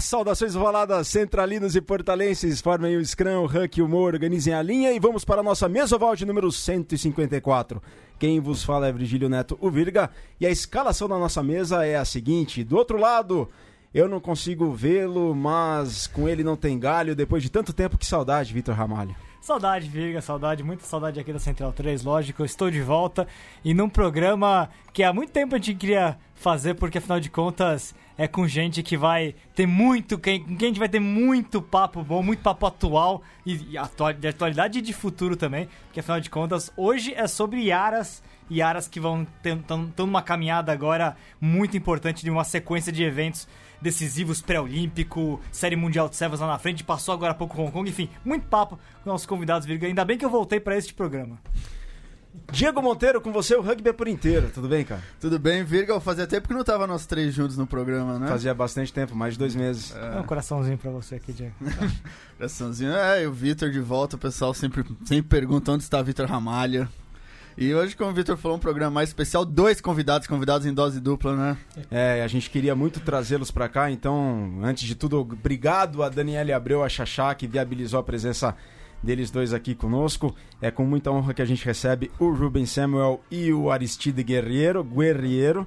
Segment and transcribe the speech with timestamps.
[0.00, 2.60] Saudações ovaladas centralinos e portalenses.
[2.60, 5.44] Formem o Scrum, o Huck e o Mo, organizem a linha e vamos para a
[5.44, 7.82] nossa mesa oval de número 154.
[8.18, 11.96] Quem vos fala é Virgílio Neto, o Virga, e a escalação da nossa mesa é
[11.96, 13.48] a seguinte: do outro lado,
[13.94, 17.16] eu não consigo vê-lo, mas com ele não tem galho.
[17.16, 19.16] Depois de tanto tempo, que saudade, Vitor Ramalho.
[19.40, 23.28] Saudade, Virga, saudade, muita saudade aqui da Central 3, lógico, eu estou de volta
[23.64, 27.94] e num programa que há muito tempo a gente queria fazer, porque afinal de contas
[28.18, 32.02] é com gente que vai ter muito, quem, quem a gente vai ter muito papo
[32.02, 36.20] bom, muito papo atual e, e atual, de atualidade e de futuro também, porque afinal
[36.20, 42.22] de contas hoje é sobre Yaras, Yaras que vão estão numa caminhada agora muito importante
[42.22, 43.46] de uma sequência de eventos
[43.80, 47.88] decisivos pré-olímpico, Série Mundial de Sevens lá na frente, passou agora há pouco Hong Kong,
[47.88, 49.86] enfim, muito papo com nossos convidados, Virga.
[49.86, 51.38] Ainda bem que eu voltei para este programa.
[52.52, 55.02] Diego Monteiro, com você o rugby é por inteiro, tudo bem, cara?
[55.20, 55.98] Tudo bem, Virga.
[56.00, 58.28] Fazia tempo que não tava nós três juntos no programa, né?
[58.28, 59.94] Fazia bastante tempo, mais de dois meses.
[59.94, 60.18] É.
[60.18, 61.54] Um coraçãozinho pra você aqui, Diego.
[62.38, 62.92] coraçãozinho.
[62.92, 66.88] É, e o Vitor de volta, o pessoal sempre, sempre pergunta onde está Vitor Ramalha.
[67.58, 71.00] E hoje, como o Vitor falou, um programa mais especial, dois convidados, convidados em dose
[71.00, 71.56] dupla, né?
[71.90, 76.54] É, a gente queria muito trazê-los para cá, então, antes de tudo, obrigado a Daniela
[76.54, 78.54] Abreu, a Xaxá, que viabilizou a presença
[79.06, 80.34] deles dois aqui conosco.
[80.60, 84.84] É com muita honra que a gente recebe o Ruben Samuel e o Aristide Guerreiro,
[84.84, 85.66] Guerreiro.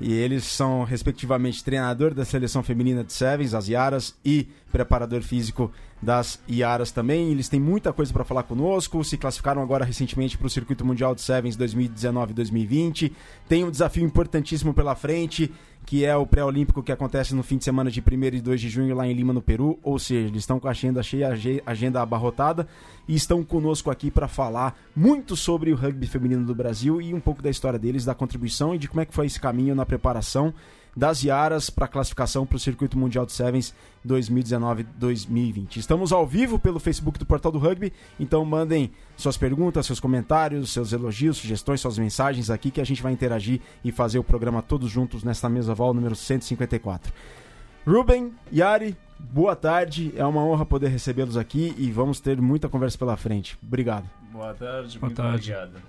[0.00, 5.70] E eles são, respectivamente, treinador da seleção feminina de Sevens, as Yaras, e preparador físico
[6.02, 7.30] das Iaras também.
[7.30, 9.04] Eles têm muita coisa para falar conosco.
[9.04, 13.12] Se classificaram agora recentemente para o Circuito Mundial de Sevens 2019-2020.
[13.48, 15.52] Tem um desafio importantíssimo pela frente,
[15.84, 18.68] que é o pré-olímpico que acontece no fim de semana de 1 e 2 de
[18.68, 19.78] junho lá em Lima, no Peru.
[19.82, 21.30] Ou seja, eles estão com a agenda cheia,
[21.66, 22.66] agenda abarrotada
[23.06, 27.20] e estão conosco aqui para falar muito sobre o rugby feminino do Brasil e um
[27.20, 29.84] pouco da história deles, da contribuição e de como é que foi esse caminho na
[29.84, 30.54] preparação
[30.96, 33.74] das Iaras para classificação para o Circuito Mundial de Sevens
[34.06, 35.76] 2019-2020.
[35.76, 40.72] Estamos ao vivo pelo Facebook do Portal do Rugby, então mandem suas perguntas, seus comentários,
[40.72, 44.62] seus elogios, sugestões, suas mensagens aqui que a gente vai interagir e fazer o programa
[44.62, 47.12] todos juntos nesta mesa val número 154.
[47.86, 50.12] Ruben, Yari, boa tarde.
[50.16, 53.58] É uma honra poder recebê-los aqui e vamos ter muita conversa pela frente.
[53.62, 54.08] Obrigado.
[54.32, 55.52] Boa tarde, boa muito tarde.
[55.52, 55.82] obrigado.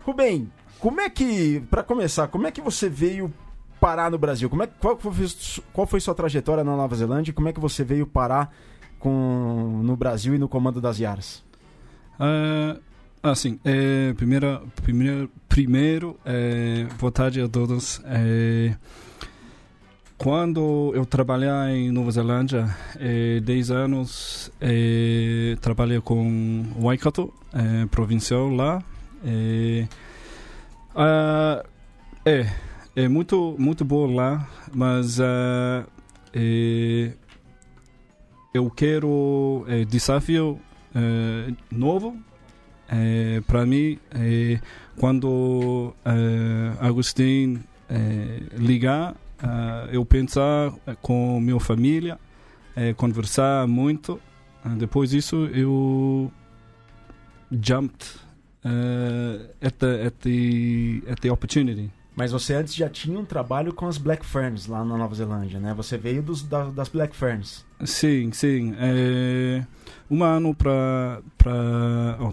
[0.00, 3.32] Ruben, como é que, para começar, como é que você veio
[3.80, 4.48] parar no Brasil?
[4.48, 5.12] Como é, qual, foi,
[5.72, 7.32] qual foi sua trajetória na Nova Zelândia?
[7.32, 8.54] Como é que você veio parar
[8.98, 11.44] com, no Brasil e no comando das Yaras?
[12.18, 12.80] Uh,
[13.22, 18.00] assim, é, primeira, primeiro, primeiro é, boa tarde a todos.
[18.04, 18.74] É,
[20.16, 21.48] quando eu trabalhei
[21.86, 22.68] em Nova Zelândia,
[22.98, 28.82] é, 10 anos, é, trabalhei com Waikato, é, provincial lá.
[29.24, 29.86] É,
[30.94, 31.68] uh,
[32.24, 32.67] é
[32.98, 35.86] é muito muito bom lá, mas uh,
[36.34, 37.12] é,
[38.52, 40.60] eu quero é, desafio
[40.94, 42.16] é, novo.
[43.46, 43.98] Para mim,
[44.96, 45.94] quando
[46.80, 47.62] Agostinho
[48.56, 49.14] ligar,
[49.92, 50.72] eu pensar
[51.02, 52.18] com minha família,
[52.96, 54.18] conversar muito.
[54.78, 56.32] depois disso, eu
[57.50, 58.18] jumped
[58.64, 61.90] uh, at the at the at the opportunity.
[62.18, 65.60] Mas você antes já tinha um trabalho com as Black Ferns lá na Nova Zelândia,
[65.60, 65.72] né?
[65.74, 67.64] Você veio dos, da, das Black Ferns.
[67.84, 68.74] Sim, sim.
[68.76, 69.64] É,
[70.10, 71.22] um ano para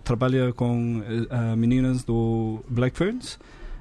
[0.03, 3.37] trabalhar com uh, meninas do Black Ferns.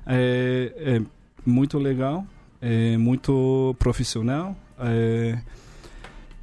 [0.07, 1.03] É, é,
[1.47, 2.27] muito legal,
[2.61, 4.55] é muito profissional.
[4.79, 5.39] É,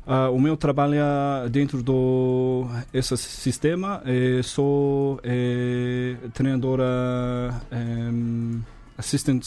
[0.08, 0.96] uh, o meu trabalho
[1.52, 7.62] dentro do esse sistema é sou é, treinadora
[9.02, 9.44] assistant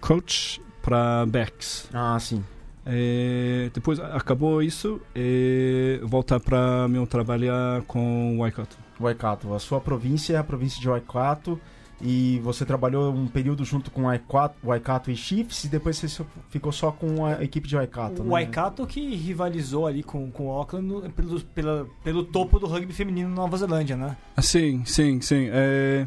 [0.00, 1.88] coach para backs.
[1.92, 2.44] Ah, sim.
[2.86, 8.76] É, depois acabou isso e voltar para meu trabalhar com Waikato.
[9.00, 9.52] Waikato.
[9.52, 11.60] A sua província é a província de Waikato
[12.00, 16.70] e você trabalhou um período junto com Waikato, Waikato e Chiefs e depois você ficou
[16.70, 18.22] só com a equipe de Waikato.
[18.22, 18.30] O né?
[18.30, 23.28] Waikato que rivalizou ali com, com o Auckland pelo, pela, pelo topo do rugby feminino
[23.28, 24.16] na Nova Zelândia, né?
[24.38, 25.48] Sim, sim, sim.
[25.50, 26.06] É...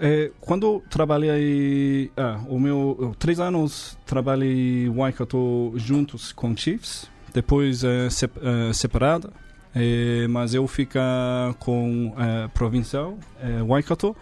[0.00, 7.82] É, quando trabalhei, ah, o meu três anos trabalhei em Waikato juntos com Chiefs, depois
[7.82, 9.32] é, sep, é, separada,
[9.74, 11.00] é, mas eu fica
[11.58, 13.18] com é, provincial
[13.66, 14.16] Waikato.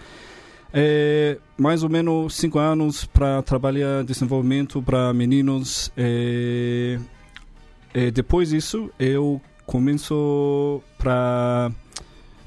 [1.56, 5.90] Mais ou menos cinco anos para trabalhar desenvolvimento para meninos.
[8.12, 11.70] Depois disso, eu começo para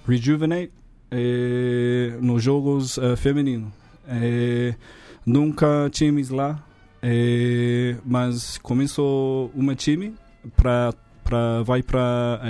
[0.07, 0.78] Rejuvenate
[1.11, 3.71] é, nos jogos é, femininos.
[4.07, 4.73] É,
[5.25, 6.63] nunca times lá,
[7.01, 10.13] é, mas começou uma time
[10.55, 12.41] pra, pra, vai para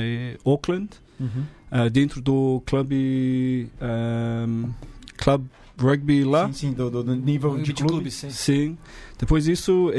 [0.46, 0.90] Auckland,
[1.20, 1.44] Uhum.
[1.70, 4.70] eh, dentro do clube, um,
[5.18, 5.46] club
[5.78, 6.48] rugby lá.
[6.48, 7.90] Sim, sim, do, do- do nível de de clube.
[7.92, 8.30] clube, sim.
[8.30, 8.78] Sim.
[9.18, 9.92] Depois disso,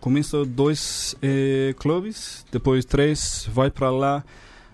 [0.00, 4.24] começa dois eh, clubes, depois três, vai para lá.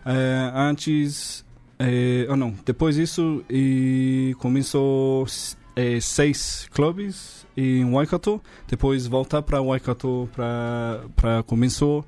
[0.05, 1.43] Eh, antes,
[1.79, 5.27] eh, oh não, depois disso, e começou
[5.77, 8.41] eh, seis clubes em Waikato.
[8.69, 12.05] Depois voltar para Waikato para começou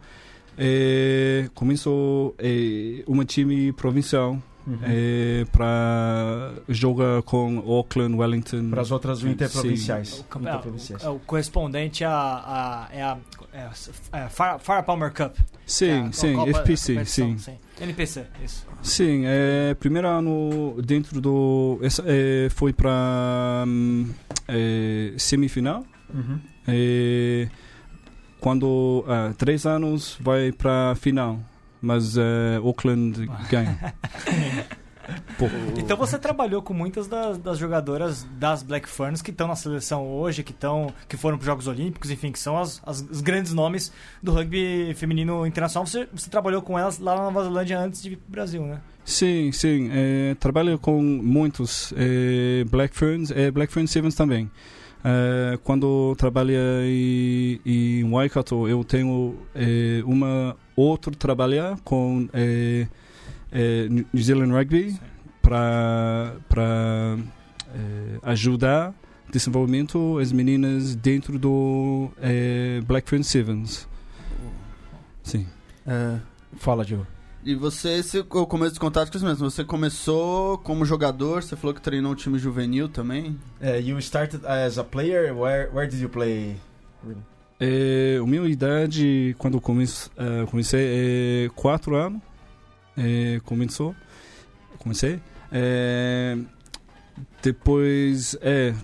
[0.57, 4.79] eh, começou eh, uma time provincial Uhum.
[4.83, 8.71] eh, para jogar com Auckland, Wellington.
[8.71, 9.31] Para as outras Sim.
[9.31, 10.21] interprovinciais.
[10.21, 11.05] O, campe- Interprovinciais.
[11.05, 13.19] é o correspondente a, a, é a,
[13.53, 13.71] é a
[14.13, 15.37] é a Fire, Fire Palmer Cup.
[15.67, 17.59] Sim, é sim, Copa- FPC, competição, sim.
[17.81, 18.67] NPC, isso.
[18.83, 21.79] Sim, é, primeiro ano dentro do.
[21.83, 23.65] Essa, é, foi para
[25.19, 25.85] semifinal.
[26.13, 26.39] Uhum.
[26.69, 27.49] É,
[28.41, 29.05] quando.
[29.09, 31.39] ah, três anos vai para final.
[31.85, 33.95] Mas é, Auckland ganha.
[35.39, 35.47] Pô,
[35.77, 40.07] Então você trabalhou com muitas das, das jogadoras das Black Ferns que estão na seleção
[40.09, 43.21] hoje, que estão que foram para os Jogos Olímpicos, enfim, que são as, as- os
[43.21, 43.93] grandes nomes
[44.23, 45.87] do rugby feminino internacional.
[45.87, 48.63] Você, você trabalhou com elas lá na Nova Zelândia antes de vir para o Brasil,
[48.63, 48.81] né?
[49.05, 49.91] Sim, sim.
[49.93, 54.51] É, trabalho com muitos é, Black Ferns e Black Fern Sevens também.
[55.05, 62.87] É, quando trabalho em, em Waikato, eu tenho é, uma outro trabalhar com é,
[63.53, 64.99] é, New Zealand Rugby
[65.41, 67.19] para para
[67.75, 68.95] é, ajudar
[69.31, 73.89] desenvolvimento as meninas dentro do é, Black Fern Sevens.
[75.23, 75.47] Sim.
[75.87, 76.19] É.
[76.57, 77.07] Fala, Diogo.
[77.45, 79.51] E você, esse, o começo dos contatos com isso mesmo.
[79.51, 83.39] Você começou como jogador, você falou que treinou um time juvenil também.
[83.61, 85.35] Uh, you started as a player.
[85.35, 86.57] Where, where did you play?
[87.61, 92.21] É, a minha idade, quando comece, eh, comecei, é 4 anos.
[92.97, 93.95] É, começou.
[94.79, 95.21] Comecei.
[95.51, 96.37] É,
[97.43, 98.75] depois, é,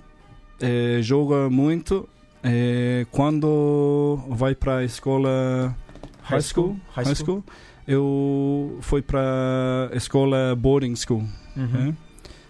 [0.61, 2.09] é, joga muito.
[2.43, 5.77] É, quando vai para a escola
[6.23, 7.45] high school, high school,
[7.87, 11.25] eu fui para a escola boarding school.
[11.57, 11.95] Uhum.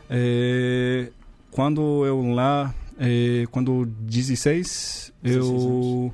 [0.08, 1.12] É, É,
[1.50, 6.12] quando eu lá, é, quando 16, 16 eu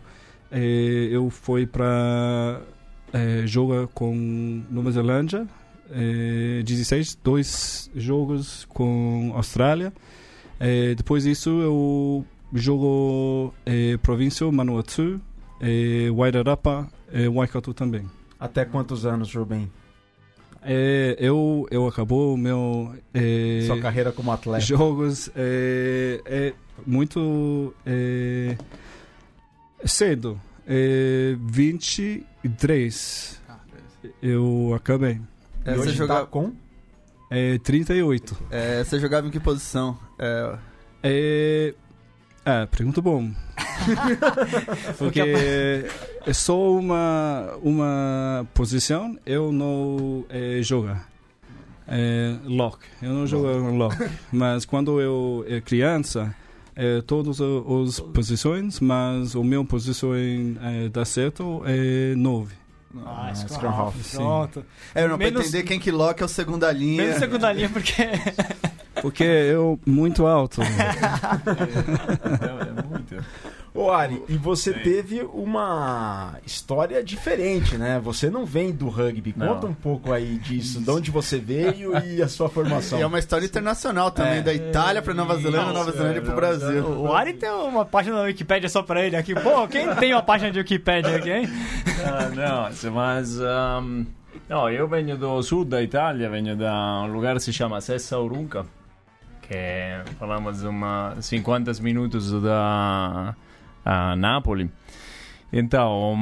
[0.53, 2.63] é, eu fui para
[3.13, 5.47] é, jogar com Nova Zelândia,
[5.91, 9.93] é, 16, dois jogos com Austrália.
[10.61, 12.25] É, depois disso eu
[12.55, 15.21] jogo é, província Manawatu,
[15.61, 18.07] é, Wairarapa, é, Waikato também.
[18.39, 19.71] Até quantos anos, Rubem?
[20.63, 24.65] É, eu eu acabou meu é, Sua carreira como atleta.
[24.65, 28.57] jogos é, é muito é,
[29.85, 30.41] cedo.
[30.67, 33.41] É, 23
[34.23, 35.21] eu acabei.
[35.65, 36.53] É, você, hoje joga- tá com?
[37.31, 38.37] É 38.
[38.51, 39.99] é, você jogava em que posição?
[40.19, 40.59] É,
[41.03, 41.75] É,
[42.45, 43.33] é pergunta bom.
[44.99, 45.21] Porque
[46.25, 50.97] é só uma uma posição eu não é, jogo.
[51.89, 52.79] É, lock.
[53.03, 53.97] Eu não jogo lock.
[54.33, 56.35] Mas quando eu é criança,
[56.77, 62.55] é, todas as posições, mas o meu posição é, dá certo é 9.
[63.05, 64.15] Ah, Ah, Scrum Half.
[64.15, 64.65] Pronto.
[64.95, 67.03] é não, pra Menos- entender quem que lock é o segunda linha.
[67.03, 67.93] Menos segunda linha, porque
[69.03, 70.61] Porque eu muito alto.
[71.47, 73.25] É, é muito.
[73.77, 74.81] Ô Ari, e você Sim.
[74.81, 78.01] teve uma história diferente, né?
[78.03, 79.35] Você não vem do rugby.
[79.37, 79.49] Não.
[79.49, 82.99] Conta um pouco aí disso, de onde você veio e a sua formação.
[82.99, 84.43] E é uma história internacional também, É.
[84.43, 86.85] da Itália pra Nova Zelândia, Nova Isso, Zelândia é, pro Nova Brasil.
[86.87, 89.35] o Ari tem uma página na Wikipédia só pra ele aqui.
[89.35, 91.49] Pô, quem tem uma página de Wikipédia aqui, hein?
[92.03, 93.39] Ah, não, mas.
[93.39, 94.07] ehm,
[94.49, 98.19] no, io vengo do sud da Italia, vengo da un lugar que se chama Sessa
[98.19, 98.65] Urunca,
[99.43, 103.35] che falamos uma 50 minutos da
[103.87, 104.69] a Napoli.
[105.53, 106.15] Então,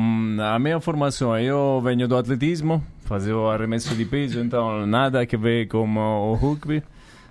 [0.52, 5.66] a minha formação, eu venho do atletismo, fazevo arremesso di peso, então nada a ver
[5.66, 6.82] com o rugby.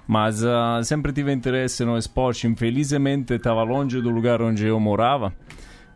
[0.06, 5.34] Mas ah, sempre tive interesse no esporte, infelizmente estava longe do lugar onde eu morava.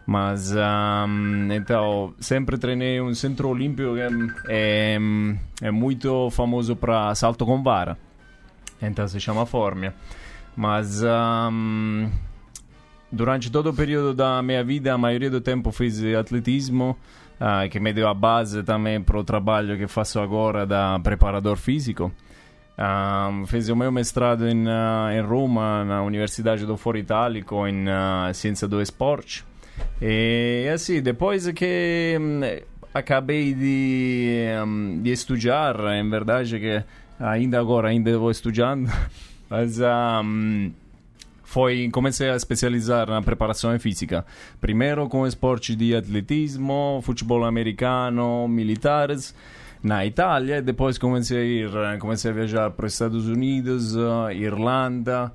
[0.05, 3.99] Mas ahm, então sempre treinei um centro olímpico que
[4.47, 4.97] é,
[5.61, 7.97] é muito famoso para salto com vara.
[8.81, 9.93] Então se chama Formia.
[10.55, 12.09] Mas ahm,
[13.11, 16.97] durante todo o período da minha vida, a maioria do tempo fiz atletismo,
[17.39, 21.57] ah, que me deu a base também para o trabalho que faço agora da preparador
[21.57, 22.11] físico.
[22.79, 27.85] Um, fiz o meu mestrado em, ah, em Roma, na Universidade do Foro Itálico, em
[28.33, 29.45] Ciência do Esporte.
[30.01, 32.41] E assim, depois que hum,
[32.93, 36.83] acabei de, um, de estudar, em verdade que
[37.19, 38.89] ainda agora ainda vou estudando,
[39.49, 40.71] mas um,
[41.47, 44.25] foi comecei a especializar na preparação física.
[44.59, 49.33] Primeiro com esportes de atletismo, futebol americano, militares
[49.81, 51.43] na Itália, depois comecei a
[51.93, 55.31] ir, comecei a viajar para os Estados Unidos, uh, Irlanda,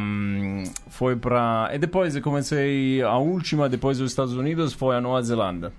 [0.00, 5.20] um, foi para e depois comecei a última depois dos Estados Unidos foi a Nova
[5.22, 5.72] Zelândia.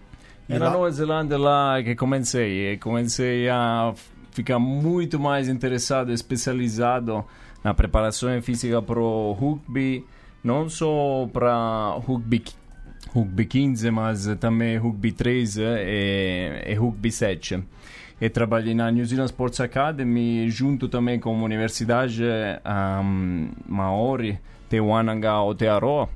[0.49, 3.93] E, e na Nova Zelândia lá que comecei, e comecei a
[4.31, 7.23] ficar muito mais interessado, especializado
[7.63, 10.05] na preparação física para o rugby,
[10.43, 12.43] não só para rugby
[13.13, 15.63] rugby 15, mas também rugby 3 e,
[16.67, 17.63] e rugby 7
[18.19, 22.23] e trabalhei na New Zealand Sports Academy junto também com a Universidade
[23.03, 26.09] um, Maori Te Wananga Aotearoa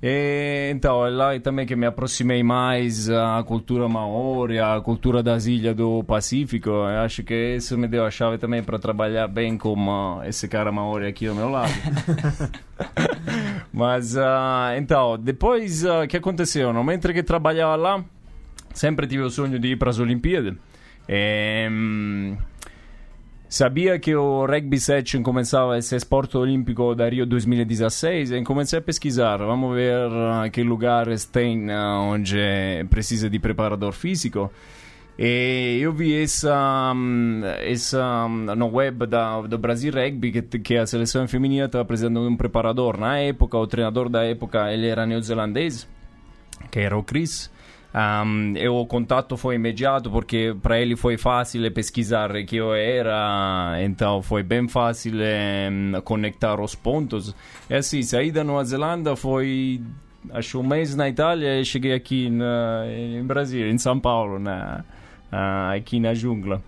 [0.00, 5.46] e, então é lá também que me aproximei mais à cultura maori, à cultura das
[5.46, 6.70] ilhas do Pacífico.
[6.70, 10.46] Eu acho que isso me deu a chave também para trabalhar bem com uh, esse
[10.46, 11.72] cara maori aqui ao meu lado.
[13.72, 16.72] Mas uh, então, depois o uh, que aconteceu?
[16.72, 18.04] No momento que trabalhava lá,
[18.72, 20.54] sempre tive o sonho de ir para as Olimpíadas.
[21.08, 22.36] E, um,
[23.48, 28.78] Sabia que o rugby 7 começava a ser esporte olímpico da Rio 2016 e comecei
[28.78, 29.38] a pesquisar.
[29.38, 30.10] Vamos ver
[30.52, 32.36] que lugares tem onde
[32.90, 34.52] precisa de preparador físico.
[35.18, 36.92] E eu vi essa,
[37.62, 42.98] essa no web da, do Brasil Rugby que, a seleção feminina estava de um preparador.
[42.98, 45.88] Na época, o treinador da época ele era neozelandês,
[46.70, 47.50] que era o Chris.
[47.94, 53.78] Um, e o contato foi imediato porque para ele foi fácil pesquisar que eu era,
[53.80, 57.34] então foi bem fácil um, conectar os pontos.
[57.68, 59.80] E assim, saí da Nova Zelândia foi
[60.30, 64.84] acho um mês na Itália e cheguei aqui na, em Brasil, em São Paulo, na,
[65.32, 66.62] uh, aqui na jungla.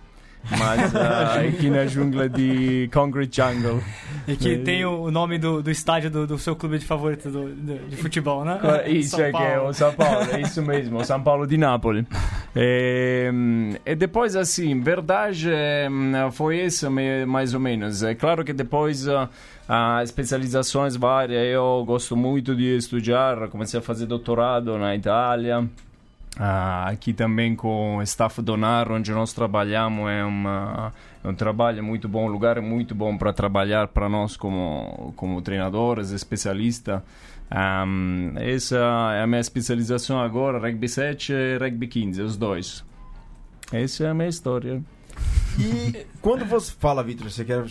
[0.49, 3.81] Mas uh, aqui na jungla de Concrete Jungle.
[4.27, 7.49] E que tem o nome do, do estádio do, do seu clube de favorito do,
[7.49, 8.59] do, de futebol, né?
[8.87, 9.47] Isso São é Paulo.
[9.47, 12.05] que é o São Paulo, é isso mesmo, o São Paulo de Nápoles.
[12.55, 13.31] E,
[13.85, 15.49] e depois, assim, verdade
[16.31, 16.89] foi isso
[17.27, 18.03] mais ou menos.
[18.03, 19.29] É claro que depois uh,
[19.69, 25.67] uh, especializações várias, eu gosto muito de estudar, comecei a fazer doutorado na Itália.
[26.37, 31.83] Ah, aqui também com o staff Donar, onde nós trabalhamos, é, uma, é um trabalho
[31.83, 37.01] muito bom, um lugar muito bom para trabalhar para nós como, como treinadores, especialistas.
[37.51, 38.77] Um, essa
[39.13, 42.83] é a minha especialização agora, rugby 7 e rugby 15, os dois.
[43.73, 44.81] Essa é a minha história.
[45.59, 47.65] E quando você fala, Vitor, você quer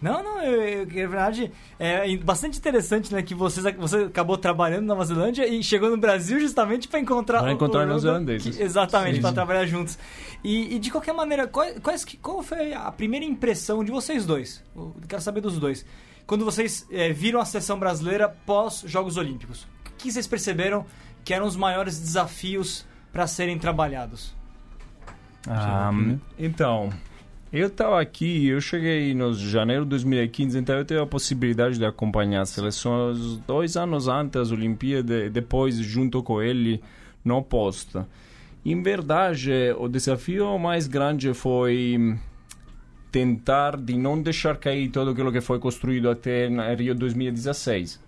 [0.00, 4.82] não, não, eu, eu, na verdade é bastante interessante, né, que você, você acabou trabalhando
[4.82, 8.58] na Nova Zelândia e chegou no Brasil justamente para encontrar para encontrar os neozelandeses.
[8.58, 9.98] Exatamente, para trabalhar juntos.
[10.44, 14.62] E, e, de qualquer maneira, qual, qual, qual foi a primeira impressão de vocês dois?
[14.76, 15.84] Eu quero saber dos dois.
[16.26, 20.84] Quando vocês é, viram a seleção brasileira pós Jogos Olímpicos, o que vocês perceberam
[21.24, 24.36] que eram os maiores desafios para serem trabalhados?
[25.46, 25.90] Ah,
[26.38, 26.90] então,
[27.52, 31.84] eu estava aqui, eu cheguei no janeiro de 2015, então eu tive a possibilidade de
[31.84, 33.14] acompanhar a seleção
[33.46, 36.82] dois anos antes das Olimpíadas depois junto com ele
[37.24, 38.06] no posto.
[38.64, 42.18] Em verdade, o desafio mais grande foi
[43.10, 48.07] tentar de não deixar cair tudo aquilo que foi construído até Rio 2016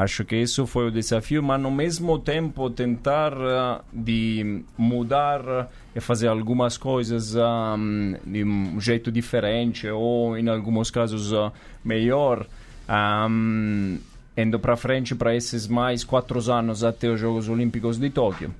[0.00, 5.66] Acho que isso foi o desafio, mas ao mesmo tempo tentar uh, de mudar uh,
[5.94, 11.52] e fazer algumas coisas um, de um jeito diferente ou, em alguns casos, uh,
[11.84, 12.46] melhor.
[12.88, 13.98] Um,
[14.34, 18.54] indo para frente para esses mais quatro anos até os Jogos Olímpicos de Tóquio.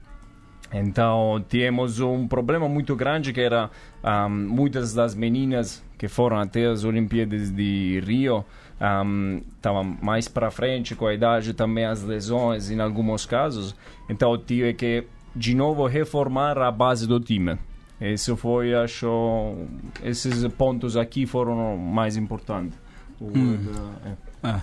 [0.70, 3.70] Então, tínhamos um problema muito grande que era
[4.04, 8.44] um, muitas das meninas que foram até as Olimpíadas de Rio
[9.57, 13.77] estava um, mais para frente com a idade também as lesões em alguns casos
[14.09, 15.05] então tive que
[15.37, 17.59] de novo reformar a base do time
[18.01, 19.55] esse foi acho
[20.03, 22.79] esses pontos aqui foram mais importantes
[23.21, 23.59] hum.
[24.07, 24.13] é.
[24.43, 24.63] Ah,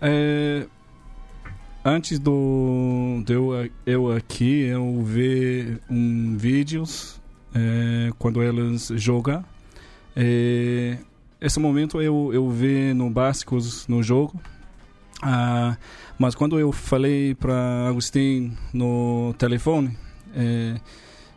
[0.00, 0.66] é,
[1.84, 7.20] antes do de eu, eu aqui eu vi um vídeos
[7.54, 9.44] é, quando eles jogam
[10.16, 10.96] é,
[11.40, 14.40] esse momento eu, eu vi no Básicos no jogo.
[15.22, 15.76] Ah,
[16.18, 19.96] mas quando eu falei para Agostinho no telefone,
[20.34, 20.76] é,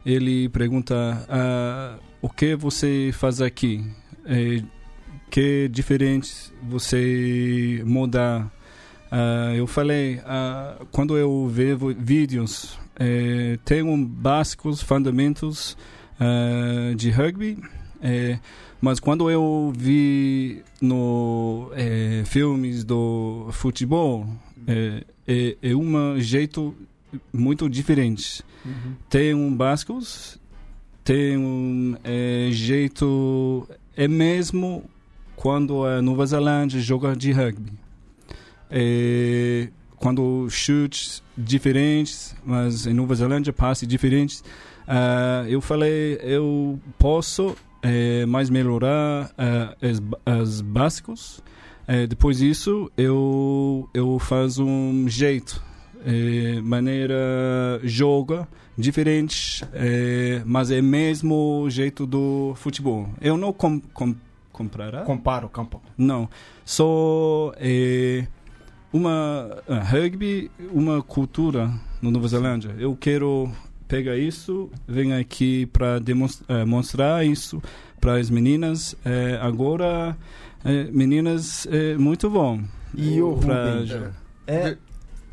[0.05, 3.85] ele pergunta ah, o que você faz aqui?
[4.25, 4.61] É,
[5.29, 8.51] que diferente você mudar?
[9.11, 10.21] Ah, eu falei,
[10.91, 15.75] quando eu vejo vídeos é, tenho básicos fundamentos
[16.19, 17.57] uh, de rugby,
[18.83, 24.27] mas quando eu vi no é, filmes do futebol
[24.67, 26.75] é, é, é um jeito
[27.31, 28.43] muito diferente.
[28.65, 28.93] Uhum.
[29.09, 30.37] Tem um básicos,
[31.01, 34.83] tem um é, jeito é mesmo
[35.37, 37.71] quando a Nova Zelândia joga de rugby.
[38.69, 44.41] É, quando chutes diferentes, mas em Nova Zelândia passes diferentes.
[44.85, 51.43] Uh, eu falei, eu posso é, mais melhorar uh, as, as básicos.
[51.85, 55.61] É, depois disso, eu eu faço um jeito,
[56.05, 58.47] é, maneira joga
[58.77, 63.09] diferente, é, mas é mesmo jeito do futebol.
[63.19, 64.15] Eu não com, com,
[64.51, 65.01] comprará?
[65.01, 65.81] Comparo o campo.
[65.97, 66.29] Não,
[66.63, 68.25] só é,
[68.93, 71.69] uma uh, rugby, uma cultura
[72.01, 72.73] no Nova Zelândia.
[72.79, 73.51] Eu quero
[73.93, 77.61] pegar isso, venho aqui para demonstrar isso
[78.01, 78.95] para as meninas.
[79.05, 80.17] É, agora,
[80.65, 82.59] é, meninas, é muito bom.
[82.95, 83.85] E o pra Rubem?
[83.85, 84.13] jogar.
[84.47, 84.75] É...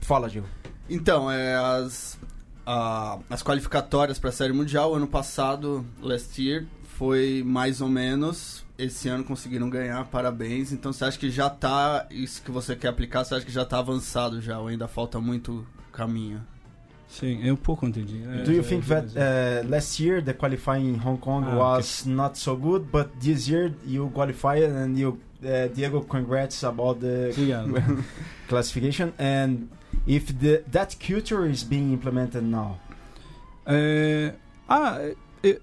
[0.03, 0.45] Fala, Gil.
[0.91, 2.19] Então, é, as,
[2.67, 6.67] a- as qualificatórias para a Série Mundial, ano passado, last year,
[6.99, 8.63] foi mais ou menos.
[8.77, 10.71] Esse ano conseguiram ganhar, parabéns.
[10.71, 12.07] Então você acha que já tá.
[12.11, 15.19] Isso que você quer aplicar, você acha que já tá avançado já, ou ainda falta
[15.19, 16.43] muito caminho?
[17.11, 18.23] Sim, eu pouco entendi.
[18.23, 19.63] É, Do you é, think é, that é.
[19.65, 23.49] uh, last year the qualifying in Hong Kong Ah, was not so good, but this
[23.49, 27.35] year you qualified and you, uh, Diego, congrats about the
[28.49, 29.69] classification and
[30.07, 32.79] if the that culture is being implemented now.
[33.67, 34.35] É,
[34.69, 35.59] ah, é, é,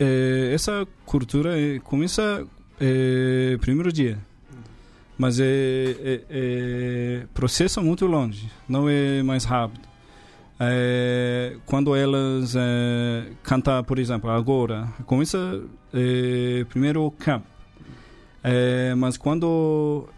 [0.00, 2.44] é, essa cultura é, começa
[2.80, 4.18] é, primeiro dia,
[5.16, 9.87] mas é, é, é processo muito longe, não é mais rápido.
[10.60, 15.62] É, quando elas é, cantam, por exemplo, agora, começa
[15.94, 17.44] é, primeiro camp.
[18.42, 20.08] É, mas quando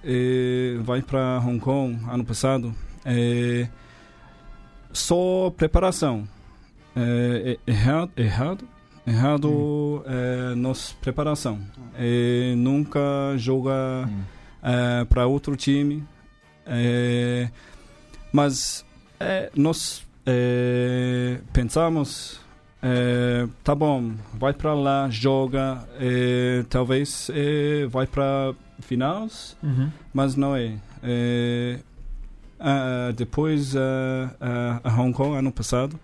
[0.82, 2.74] vai para Hong Kong ano passado,
[4.92, 6.28] só preparação.
[6.94, 8.68] É, é errado, errado,
[9.06, 11.58] errado é, nossa preparação.
[12.56, 13.00] Nunca
[13.36, 15.04] joga Hum.
[15.08, 16.04] para outro time.
[18.32, 18.84] Mas
[19.18, 22.40] é, nós é, pensamos,
[22.82, 27.30] é, tá bom, vai para lá, joga, é, talvez
[27.88, 29.56] vai para finais,
[30.12, 30.76] mas não é.
[32.62, 35.98] Ah, depois ah, a Hong Kong ano passado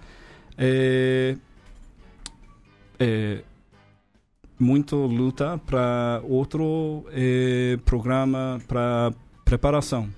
[4.58, 7.04] muito luta para outro
[7.84, 9.12] programa para
[9.44, 10.08] preparação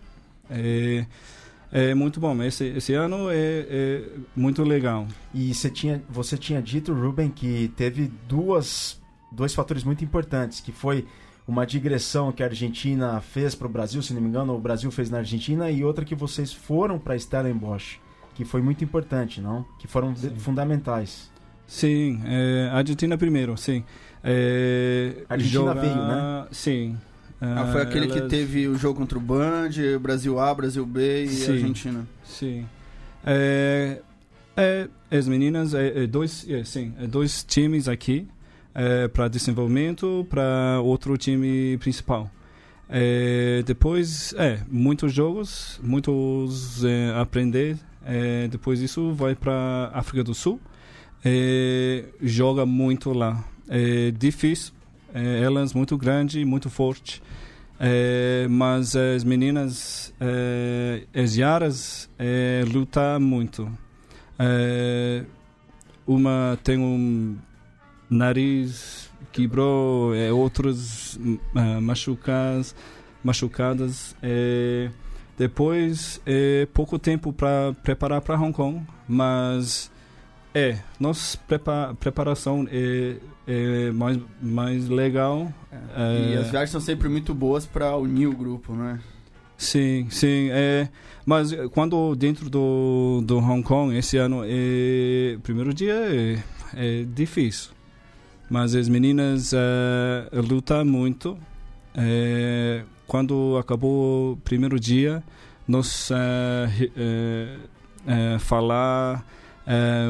[1.71, 4.03] é, muito bom esse esse ano é, é
[4.35, 9.01] muito legal E você tinha, você tinha dito, Ruben, que teve duas,
[9.31, 11.07] dois fatores muito importantes, que foi
[11.47, 14.91] uma digressão que a Argentina fez para o Brasil, se não me engano, o Brasil
[14.91, 17.99] fez na Argentina, e outra que vocês foram para Stellenbosch,
[18.35, 19.65] que foi muito importante, não?
[19.79, 20.31] Que foram Sim.
[20.37, 21.31] fundamentais.
[21.67, 23.85] sim é, Argentina primeiro sim
[24.25, 26.47] é, A Argentina veio, né?
[26.51, 26.97] sim
[27.41, 29.71] Ah, foi aquele que elas- teve o jogo contra o Band,
[30.01, 31.53] Brasil A, Brasil B e Sim.
[31.53, 32.09] Argentina.
[32.25, 32.67] Sim.
[33.25, 34.01] É,
[34.57, 38.27] é, as meninas, é, é dois, é, sim, é dois times aqui
[39.13, 42.31] para desenvolvimento, para outro time principal.
[42.89, 47.77] É, depois, é, muitos jogos, muitos é, aprender.
[48.07, 50.61] É, depois isso vai para África do Sul.
[51.25, 53.45] É, joga muito lá.
[53.69, 54.73] É difícil.
[55.13, 57.21] É, elas muito grande, muito forte.
[57.81, 63.71] É, mas as meninas, é, as Yaras, é, lutam muito.
[64.39, 65.25] É,
[66.07, 67.37] uma tem um
[68.11, 71.19] nariz quebrou, é, outros
[71.55, 72.75] ah, machucadas,
[73.23, 74.17] machucadas.
[74.23, 74.91] É,
[75.37, 79.91] depois, é pouco tempo para preparar para Hong Kong, mas
[80.55, 85.53] é, nossa prepa preparação é, é mais, mais legal.
[85.73, 88.99] E É, as viagens são sempre muito boas para unir o grupo, né?
[89.57, 90.49] Sim, sim.
[90.51, 90.89] É,
[91.27, 96.39] mas quando dentro do, do Hong Kong, esse ano, é, primeiro dia é,
[96.75, 97.73] é difícil.
[98.51, 101.37] Mas as meninas eh, lutam muito.
[101.95, 105.23] É, quando acabou o primeiro dia,
[105.67, 106.09] nós
[106.79, 107.57] re- eh,
[108.07, 109.23] eh, falar
[109.67, 110.09] eh,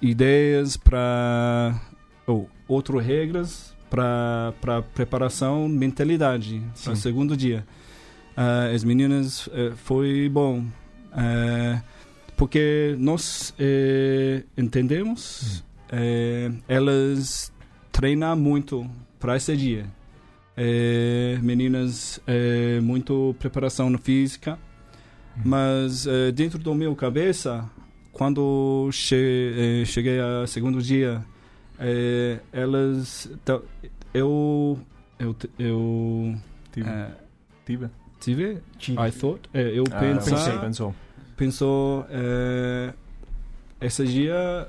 [0.00, 1.80] ideias para
[2.26, 7.66] ou outras regras para para preparação mentalidade para segundo dia.
[8.36, 10.64] Ah, as meninas eh, foi bom.
[11.16, 11.80] Eh,
[12.36, 15.62] porque nós eh, entendemos,
[16.66, 17.52] elas
[17.92, 19.84] treinam muito para esse dia.
[21.42, 22.20] Meninas,
[22.82, 24.58] muito preparação física,
[25.44, 27.68] mas eh, dentro do meu cabeça,
[28.12, 31.24] quando che eh, cheguei ao segundo dia,
[31.78, 33.30] eh, elas,
[34.12, 34.78] eu,
[35.18, 36.34] eu, eu
[36.72, 36.88] Tive.
[36.88, 37.10] eh,
[37.64, 37.90] Tive.
[38.20, 39.00] tive, Tive.
[39.00, 40.94] I thought, eh, eu Ah, pensar, pensei, pensou.
[41.36, 42.92] pensou eh,
[43.80, 44.68] esse dia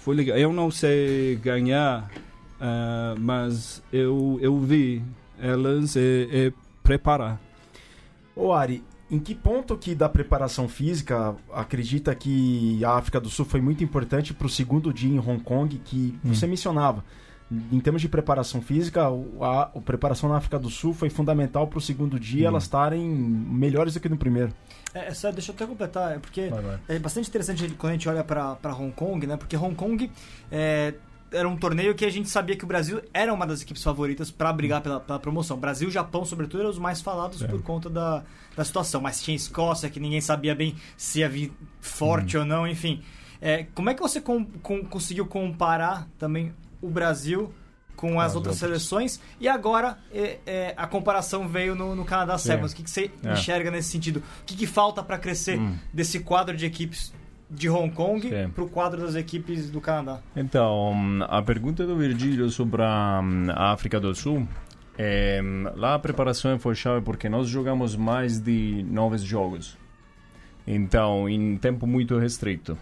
[0.00, 0.36] foi legal.
[0.36, 2.10] Eu não sei ganhar,
[2.60, 5.02] eh, mas eu eu vi
[5.40, 7.40] elas e, e preparar.
[8.36, 13.44] Ô Ari, em que ponto que da preparação física acredita que a África do Sul
[13.44, 17.04] foi muito importante para o segundo dia em Hong Kong que você mencionava?
[17.72, 19.02] Em termos de preparação física,
[19.40, 23.02] a, a preparação na África do Sul foi fundamental para o segundo dia elas estarem
[23.08, 24.52] melhores do que no primeiro.
[24.94, 26.78] É, é só, deixa eu até completar, é porque Vai, vai.
[26.88, 29.36] é bastante interessante quando a gente olha pra Hong Kong, né?
[29.36, 30.08] Porque Hong Kong
[30.52, 30.94] é,
[31.32, 34.30] era um torneio que a gente sabia que o Brasil era uma das equipes favoritas
[34.30, 35.56] pra brigar pela, pela promoção.
[35.58, 37.46] Brasil e Japão, sobretudo, eram os mais falados É.
[37.46, 38.22] por conta da,
[38.56, 39.00] da situação.
[39.00, 43.02] Mas tinha Escócia, que ninguém sabia bem se ia vir forte ou não, enfim.
[43.40, 47.52] É, como é que você com- com- conseguiu comparar também o Brasil
[47.96, 48.82] com as as outras outras.
[48.82, 49.20] seleções?
[49.38, 52.72] E agora é, é, a comparação veio no, no Canadá Sevens.
[52.72, 53.32] O que, que você É.
[53.32, 54.22] enxerga nesse sentido?
[54.42, 55.76] O que, que falta pra crescer Hum.
[55.92, 57.12] desse quadro de equipes
[57.50, 58.50] de Hong Kong Sim.
[58.54, 60.20] pro quadro das equipes do Canadá?
[60.36, 60.94] Então,
[61.28, 63.20] a pergunta do Virgílio sobre a,
[63.54, 64.46] a África do Sul.
[64.96, 65.40] É,
[65.76, 69.76] lá a preparação foi chave porque nós jogamos mais de nove jogos.
[70.66, 72.76] Então, em tempo muito restrito.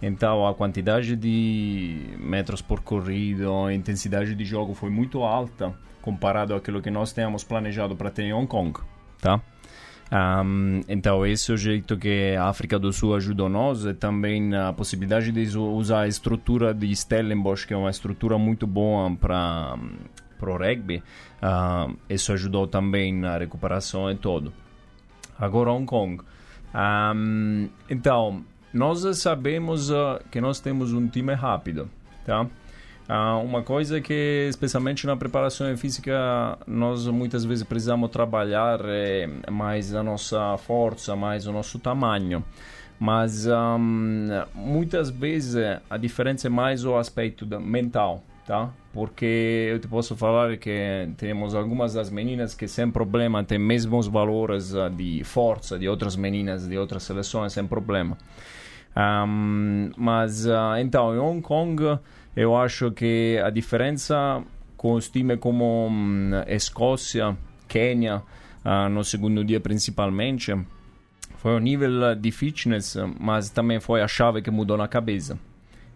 [0.00, 6.54] Então, a quantidade de metros por corrido, a intensidade de jogo foi muito alta comparado
[6.54, 8.80] àquilo que nós tínhamos planejado para ter em Hong Kong,
[9.20, 9.40] tá?
[10.14, 14.54] Ahm, então, esse é o jeito que a África do Sul ajudou nós e também
[14.54, 19.10] a possibilidade de usa- usar a estrutura de Stellenbosch, que é uma estrutura muito boa
[19.16, 19.78] para
[20.42, 21.02] o rugby.
[22.10, 24.52] Isso ajudou também na recuperação e tudo.
[25.38, 26.22] Agora, Hong Kong.
[26.74, 31.88] Ahm, então, nós sabemos ah, que nós temos um time rápido,
[32.26, 32.46] tá?
[33.14, 39.94] Ah, uma coisa que, especialmente na preparação física, nós muitas vezes precisamos trabalhar é, mais
[39.94, 42.42] a nossa força, mais o nosso tamanho.
[42.98, 45.56] Mas ahm, muitas vezes
[45.90, 48.70] a diferença é mais o aspecto mental, tá?
[48.94, 54.06] Porque eu te posso falar que temos algumas das meninas que sem problema têm mesmos
[54.06, 58.16] valores ah, de força de outras meninas de outras seleções sem problema.
[58.96, 61.98] Ahm, mas ah, então em Hong Kong
[62.36, 64.42] eu acho que a diferença
[64.76, 67.36] com os times como hum, Escócia,
[67.68, 68.22] Quênia,
[68.64, 70.54] ah, no segundo dia principalmente,
[71.36, 75.38] foi o nível de fitness, mas também foi a chave que mudou na cabeça.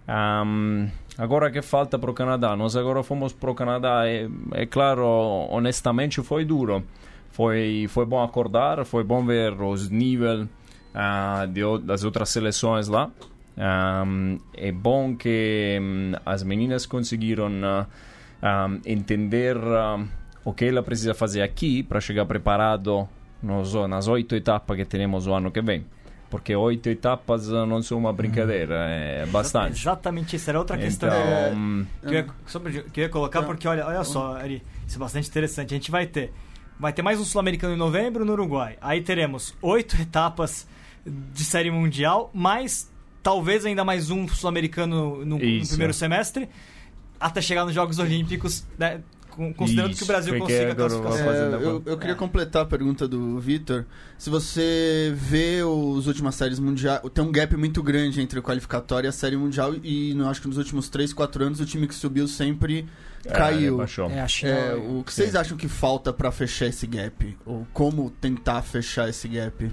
[0.08, 4.66] Ahm, agora que falta para o Canadá, nós agora fomos para o Canadá, é, é
[4.66, 5.04] claro,
[5.50, 6.84] honestamente foi duro.
[7.30, 10.46] Foi, foi bom acordar, foi bom ver os níveis
[10.94, 13.10] ah, de o- das outras seleções lá.
[13.58, 17.86] Ahm, é bom que hum, as meninas conseguiram ah,
[18.42, 20.04] ah, entender ah,
[20.44, 23.08] o que ela precisa fazer aqui para chegar preparado
[23.42, 25.86] nos, nas oito etapas que temos o ano que vem.
[26.28, 29.80] Porque oito etapas ah, não são uma brincadeira, é bastante.
[29.80, 33.46] Exatamente isso, era outra questão Então, que eu ia, sobre, que eu ia colocar, Não.
[33.46, 35.72] porque olha, olha só, Ari, isso é bastante interessante.
[35.72, 36.30] A gente vai ter.
[36.78, 38.76] Vai ter mais um Sul-Americano em novembro no Uruguai.
[38.82, 40.68] Aí teremos oito etapas
[41.06, 42.92] de série mundial, mais
[43.26, 45.70] talvez ainda mais um Sul-Americano no, no Isso.
[45.70, 46.48] primeiro semestre,
[47.18, 49.00] até chegar nos Jogos Olímpicos, né,
[49.56, 51.32] considerando que o Isso, Brasil consiga a agora classificação.
[51.34, 52.16] É, da eu, eu queria É.
[52.16, 53.84] completar a pergunta do Vitor.
[54.16, 59.08] Se você vê os últimas séries mundiais, tem um gap muito grande entre a qualificatória
[59.08, 61.88] e a série mundial e eu acho que nos últimos 3, 4 anos o time
[61.88, 62.86] que subiu sempre
[63.34, 63.74] caiu.
[63.74, 64.08] É, baixou.
[64.08, 67.36] É, a É, o que vocês acham que falta pra fechar esse gap?
[67.44, 69.68] Ou como tentar fechar esse gap?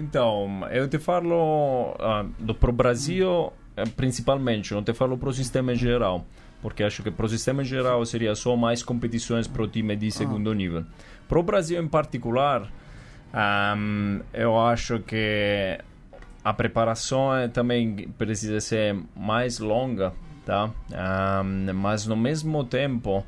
[0.00, 5.74] Então, eu te falo ah, do pro Brasil eh, principalmente, não te falo pro sistema
[5.74, 6.24] em geral,
[6.62, 10.54] porque acho que pro sistema em geral seria só mais competições pro time de segundo
[10.54, 10.86] nível.
[11.28, 12.66] Pro Brasil em particular,
[13.30, 15.78] ahm, eu acho que
[16.42, 20.14] a preparação eh, também precisa ser mais longa,
[20.46, 20.70] tá?
[20.94, 23.22] Ahm, mas no mesmo tempo,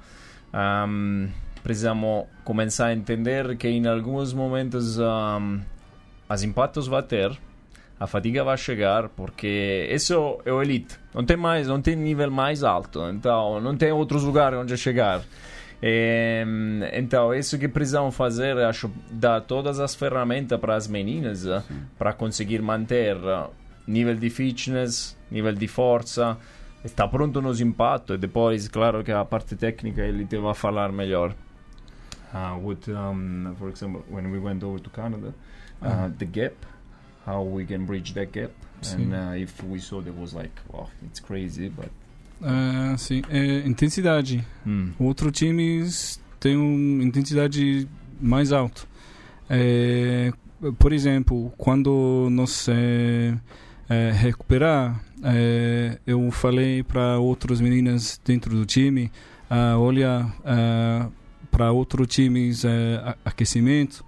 [0.54, 1.28] ahm,
[1.62, 5.60] precisamos começar a entender que em alguns momentos ahm,
[6.32, 7.38] os impactos vai ter,
[7.98, 10.98] a fadiga vai chegar, porque isso é o elite.
[11.14, 15.22] Não tem mais, não tem nível mais alto, então não tem outros lugares onde chegar.
[15.80, 16.44] Eh,
[16.92, 21.62] então, isso que precisamos fazer, acho, dar todas as ferramentas para as meninas eh,
[21.98, 23.46] para conseguir manter eh,
[23.86, 26.38] nível de fitness, nível de força,
[26.84, 30.92] está pronto nos impactos e depois, claro que a parte técnica ele te vai falar
[30.92, 31.34] melhor.
[32.32, 35.34] Uh, with, um, for example, when we went over to Canada,
[35.82, 36.10] uh, Uh-huh.
[36.18, 36.54] the gap,
[37.26, 39.02] how we can bridge that gap, Sim.
[39.02, 41.88] and uh, if we saw that was like, oh, it's crazy, but
[42.44, 44.44] Ah, sim, é intensidade.
[44.66, 44.90] hmm.
[44.98, 47.86] Outros times têm uma intensidade
[48.20, 48.82] mais alta.
[49.48, 50.32] É,
[50.78, 53.34] por exemplo, quando nós é,
[53.88, 59.10] é, recuperar, é, eu falei para outras meninas dentro do time,
[59.48, 60.26] ah, olha
[61.50, 64.04] para outros times é, aquecimento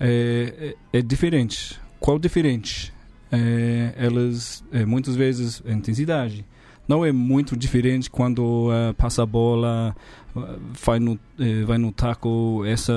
[0.00, 1.78] é, é, é diferente.
[2.00, 2.92] Qual diferente?
[3.32, 6.44] É, elas é, muitas vezes a intensidade
[6.88, 9.94] não é muito diferente quando eh, passa a bola,
[10.36, 10.40] eh,
[10.84, 12.88] vai no, eh, vai no taco, esses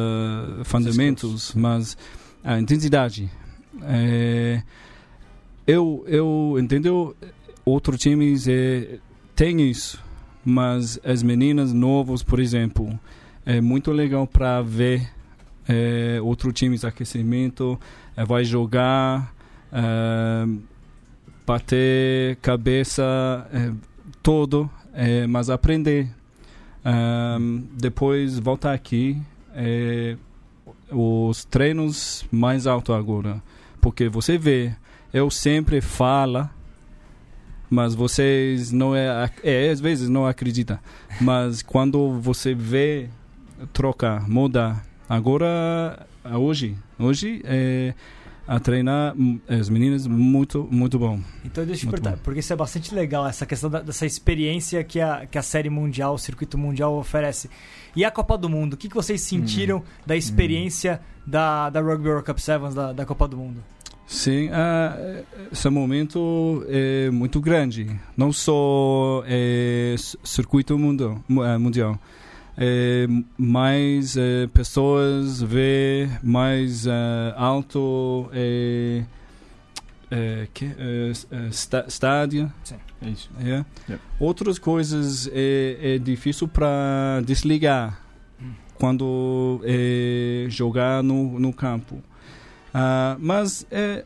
[0.63, 1.95] fundamentos, mas
[2.43, 3.29] a intensidade.
[3.83, 4.63] eh,
[5.67, 7.15] eu, eu entendo,
[7.63, 8.97] outros times eh,
[9.35, 10.03] têm isso,
[10.43, 12.99] mas as meninas novas, por exemplo,
[13.45, 15.07] é muito legal para ver
[15.67, 17.79] eh, outros times aquecimento,
[18.15, 19.33] eh, vai jogar,
[19.71, 20.45] eh,
[21.45, 23.71] bater cabeça eh,
[24.21, 26.09] todo, eh, mas aprender.
[26.85, 29.17] Ahn, depois voltar aqui,
[30.91, 33.41] os treinos mais alto agora,
[33.79, 34.75] porque você vê,
[35.13, 36.49] eu sempre falo,
[37.69, 40.77] mas vocês não é, é às vezes não acreditam,
[41.21, 43.09] mas quando você vê
[43.71, 44.85] trocar, mudar,
[45.17, 47.93] agora hoje, hoje é
[48.45, 51.17] a treinar hum, as meninas muito muito bom.
[51.45, 52.21] Então deixa eu te Muito perguntar, bom.
[52.23, 55.69] porque isso é bastante legal, essa questão da- dessa experiência que a, que a série
[55.69, 57.49] mundial, o circuito mundial oferece.
[57.95, 62.09] E a Copa do Mundo, o que, que vocês sentiram da experiência da, da Rugby
[62.09, 63.63] World Cup Sevens, da, da Copa do Mundo?
[64.05, 64.97] Sim, ah,
[65.49, 67.89] esse momento é muito grande.
[68.17, 71.97] Não só é, circuito mundo, mu- ah, mundial.
[72.57, 79.03] É, mais é, pessoas vê mais ah, alto é,
[80.11, 81.47] é, que, é, é,
[81.87, 82.51] estádio.
[83.01, 83.29] É isso.
[83.39, 83.43] É.
[83.43, 83.65] Yeah.
[84.19, 87.99] Outras coisas é, é difícil para desligar
[88.75, 92.01] quando é jogar no, no campo.
[92.73, 94.03] Ah, mas é,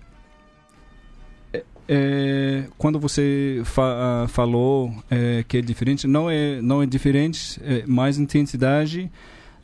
[1.88, 7.60] é- quando você fa- ah, falou é, que é diferente, não é não é diferente,
[7.64, 9.10] é mais intensidade,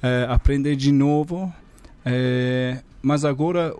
[0.02, 1.52] é, aprender de novo.
[2.06, 3.74] é, mas agora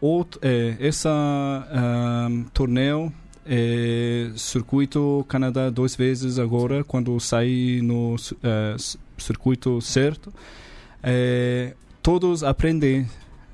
[0.00, 3.12] outro, é, essa ah, torneio
[3.46, 8.16] é, circuito Canadá duas vezes agora quando sair no
[9.18, 10.32] circuito certo
[12.02, 13.04] todos aprender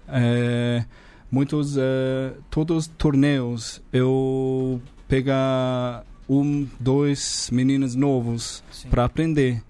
[0.09, 0.85] é,
[1.31, 9.63] muitos eh, todos torneios eu pegar um dois meninos novos para aprender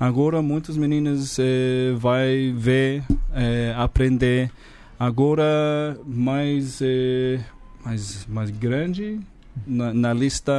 [0.00, 3.02] agora muitas meninas eh, vai ver
[3.34, 4.50] eh, aprender
[4.98, 7.40] agora mais eh,
[7.84, 9.20] mais mais grande
[9.66, 10.52] na, na lista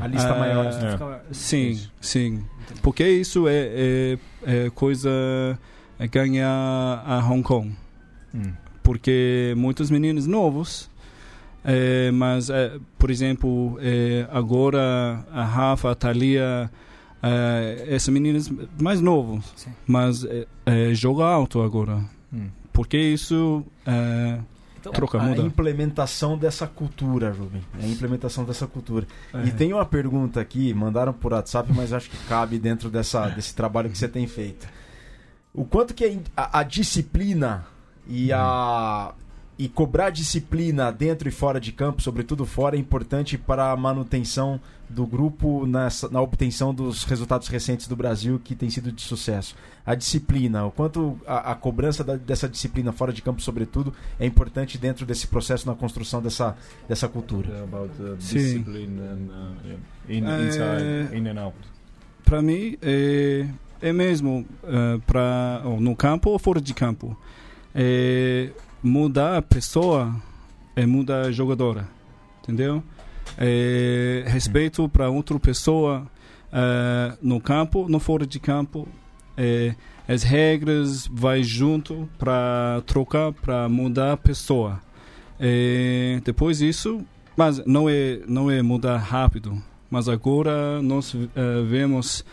[0.00, 0.64] A lista Ah, maior.
[0.66, 0.90] é.
[0.92, 2.44] Fica- sim sim
[2.82, 4.18] porque isso é, é,
[4.66, 5.10] é coisa
[5.98, 7.72] é ganhar a Hong Kong
[8.32, 8.50] Hmm.
[8.84, 10.88] Porque muitos meninos novos
[11.64, 16.70] é, mas é, por exemplo é, agora a Rafa a Thalia
[17.88, 19.70] esses meninos mais novos Sim.
[19.86, 20.24] mas
[20.66, 22.48] é, joga alto agora Hmm.
[22.72, 24.38] porque isso é,
[24.80, 27.62] Então, troca a muda implementação dessa cultura, Rubem.
[27.80, 29.06] A implementação dessa cultura.
[29.32, 29.44] É.
[29.46, 33.54] E tem uma pergunta aqui, mandaram por WhatsApp, mas acho que cabe dentro dessa, desse
[33.54, 34.66] trabalho que você tem feito.
[35.54, 37.64] O quanto que a, a disciplina
[38.08, 39.14] e a
[39.56, 44.60] e cobrar disciplina dentro e fora de campo, sobretudo fora, é importante para a manutenção
[44.88, 49.54] do grupo nessa, na obtenção dos resultados recentes do Brasil que tem sido de sucesso.
[49.86, 54.26] A disciplina, o quanto a, a cobrança da- dessa disciplina fora de campo, sobretudo, é
[54.26, 56.56] importante dentro desse processo na construção dessa,
[56.88, 57.64] dessa cultura.
[57.64, 58.38] Uh, Sim.
[58.38, 59.78] discipline and uh,
[62.24, 63.46] para mim é,
[63.80, 64.46] é mesmo
[65.06, 67.16] para no campo ou fora de campo
[67.74, 68.50] é,
[68.82, 70.14] mudar a pessoa
[70.76, 71.88] é mudar a jogadora
[72.42, 72.82] entendeu?
[73.38, 76.06] É, respeito para outra pessoa
[76.52, 78.86] eh, no campo no fora de campo
[79.36, 79.74] é,
[80.06, 84.80] as regras vai junto para trocar para mudar a pessoa.
[85.40, 87.00] É, depois disso
[87.36, 89.60] mas não é não é mudar rápido
[89.90, 92.24] mas agora nós eh, vemos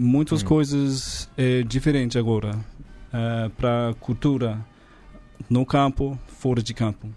[0.00, 0.46] muitas Hum.
[0.46, 1.30] coisas
[1.68, 2.58] diferentes agora
[3.56, 4.58] para a cultura
[5.48, 7.08] no campo fora de campo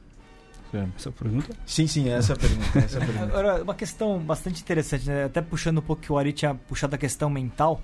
[0.70, 0.92] Sim.
[0.98, 1.56] Essa pergunta?
[1.66, 2.78] Sim, sim, essa é a pergunta.
[2.80, 3.24] Essa é a pergunta.
[3.26, 5.24] Agora, uma questão bastante interessante, né?
[5.24, 7.82] até puxando um pouco que o Ari tinha puxado a questão mental.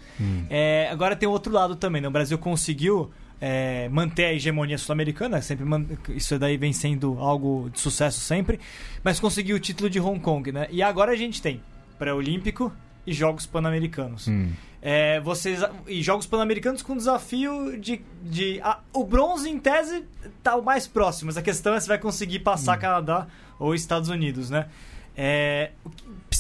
[0.49, 2.09] É, agora tem o outro lado também, né?
[2.09, 7.69] O Brasil conseguiu é, manter a hegemonia sul-americana, sempre man- isso daí vem sendo algo
[7.71, 8.59] de sucesso sempre,
[9.01, 10.67] mas conseguiu o título de Hong Kong, né?
[10.69, 11.61] E agora a gente tem
[11.97, 12.69] pré-olímpico
[13.05, 14.27] e Jogos Pan-Americanos.
[14.27, 14.51] Hum.
[14.81, 20.03] É, vocês e Jogos Pan-Americanos com desafio de, de ah, o bronze em tese
[20.41, 24.09] tá o mais próximo, mas a questão é se vai conseguir passar Canadá ou Estados
[24.09, 24.67] Unidos, né?
[25.15, 25.71] É,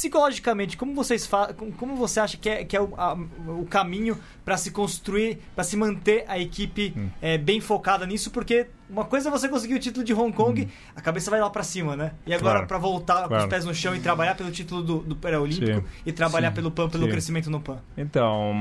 [0.07, 1.29] psicologicamente, como vocês
[1.77, 5.63] como- você acha que é, que é o, a- o caminho para se construir, para
[5.63, 8.29] se manter a equipe é, bem focada nisso?
[8.29, 11.49] Porque uma coisa é você conseguir o título de Hong Kong, a cabeça vai lá
[11.49, 12.11] para cima, né?
[12.27, 12.67] E agora Claro.
[12.67, 13.49] para voltar com os Claro.
[13.49, 16.55] pés no chão e trabalhar pelo título do, do pré-olímpico e trabalhar Sim.
[16.55, 17.11] pelo PAN, pelo Sim.
[17.11, 17.77] crescimento no PAN.
[17.97, 18.53] Então,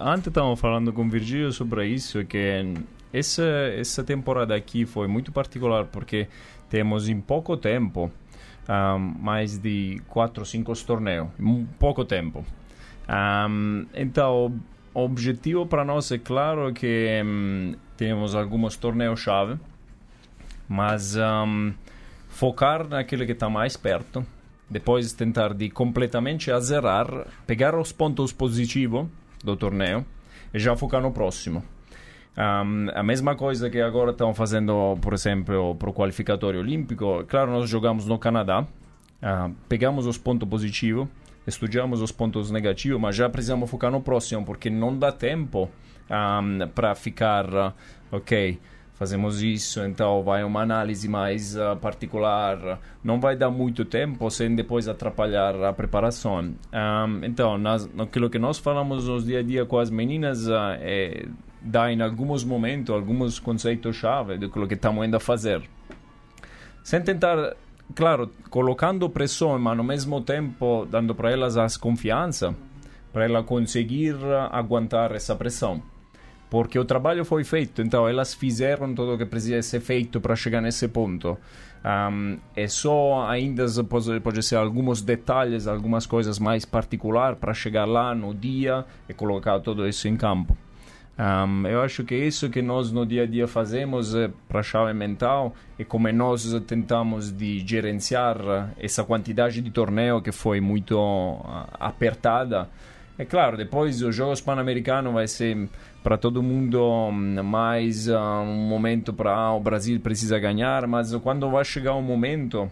[0.00, 2.74] antes estávamos falando com Virgílio sobre isso, que
[3.12, 3.42] essa,
[3.76, 6.28] essa temporada aqui foi muito particular porque
[6.68, 8.10] temos em pouco tempo
[8.68, 12.44] ah, mais de 4 ou 5 torneios, em pouco tempo.
[13.06, 13.46] Ah,
[13.94, 14.58] então,
[14.94, 19.58] o objetivo para nós é claro que hum, temos alguns torneios-chave,
[20.68, 21.72] mas hum,
[22.28, 24.24] focar naquilo que está mais perto,
[24.68, 29.06] depois tentar de completamente a zerar, pegar os pontos positivos
[29.42, 30.04] do torneio
[30.52, 31.62] e já focar no próximo.
[32.36, 37.24] Um, a mesma coisa que agora estão fazendo, por exemplo, para o qualificatório olímpico.
[37.28, 38.66] Claro, nós jogamos no Canadá,
[39.22, 41.08] ah, pegamos os pontos positivos,
[41.46, 45.70] estudamos os pontos negativos, mas já precisamos focar no próximo, porque não dá tempo
[46.74, 47.72] para ficar, ah,
[48.10, 48.58] ok,
[48.94, 54.54] fazemos isso, então vai uma análise mais ah, particular, não vai dar muito tempo sem
[54.54, 56.54] depois atrapalhar a preparação.
[56.72, 60.76] Ahm, então, nas, naquilo que nós falamos nos dia a dia com as meninas, ah,
[60.80, 61.26] é
[61.64, 65.62] dar em alguns momentos alguns conceitos-chave daquilo que estamos ainda a fazer.
[66.82, 67.56] Sem tentar,
[67.94, 72.54] claro, colocando pressão, mas ao mesmo tempo dando para elas a confiança,
[73.12, 74.16] para ela conseguir
[74.52, 75.82] aguentar essa pressão
[76.54, 80.36] porque o trabalho foi feito, então elas fizeram tudo o que precisa ser feito para
[80.36, 81.36] chegar nesse ponto.
[81.84, 87.86] Um, é só ainda pode, pode ser alguns detalhes, algumas coisas mais particulares para chegar
[87.86, 90.56] lá no dia e colocar tudo isso em campo.
[91.16, 94.62] Um, eu acho que isso que nós no dia a dia fazemos é para a
[94.62, 100.98] chave mental e como nós tentamos de gerenciar essa quantidade de torneio que foi muito
[100.98, 102.68] ah, apertada.
[103.16, 105.68] É claro, depois os Jogos Pan-Americanos vai ser
[106.02, 111.48] para todo mundo hum, mais ah, um momento para o Brasil precisa ganhar, mas quando
[111.48, 112.68] vai chegar um momento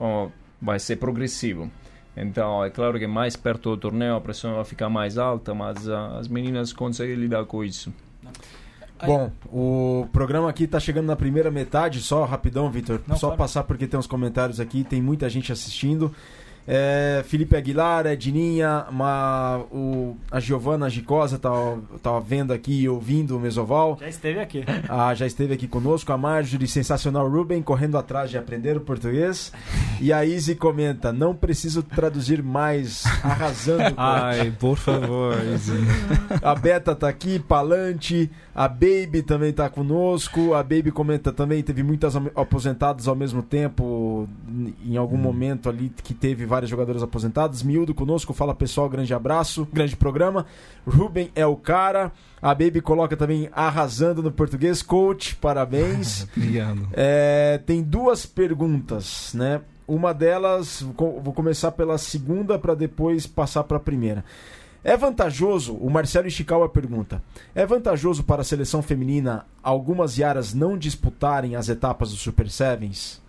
[0.00, 0.28] oh,
[0.60, 1.70] vai ser progressivo.
[2.22, 5.88] Então, é claro que mais perto do torneio a pressão vai ficar mais alta, mas
[5.88, 7.92] ah, as meninas conseguem lidar com isso.
[9.06, 13.00] Bom, o programa aqui tá chegando na primeira metade, só rapidão, Vitor.
[13.10, 13.36] Só claro.
[13.36, 16.12] passar porque tem uns comentários aqui, tem muita gente assistindo.
[16.70, 21.50] É, Felipe Aguilar, Edninha, uma, o, a Giovana Gicosa tá,
[22.02, 23.96] tá vendo aqui e ouvindo o Mesoval.
[23.98, 24.64] Já esteve aqui.
[24.86, 26.12] Ah, já esteve aqui conosco.
[26.12, 29.50] A Marjorie, sensacional Ruben, correndo atrás de aprender o português.
[29.98, 33.94] E a Izzy comenta: não preciso traduzir mais, arrasando.
[33.96, 35.72] Ai, por favor, Izzy.
[36.42, 40.52] A Beta tá aqui, Palante, a Baby também tá conosco.
[40.52, 44.28] A Baby comenta também, teve muitas aposentadas ao mesmo tempo,
[44.84, 47.62] em algum momento ali que teve vários jogadores aposentados.
[47.62, 50.44] Miúdo conosco, fala pessoal, grande abraço, grande programa.
[50.86, 52.10] Ruben é o cara.
[52.42, 54.82] A Baby coloca também arrasando no português.
[54.82, 56.26] Coach, parabéns.
[56.92, 59.60] É, tem duas perguntas, né?
[59.86, 64.24] Uma delas, vou começar pela segunda para depois passar para a primeira.
[64.82, 67.22] É vantajoso, o Marcelo Ishikawa pergunta,
[67.54, 73.20] é vantajoso para a seleção feminina algumas Yaras não disputarem as etapas do Super Sevens?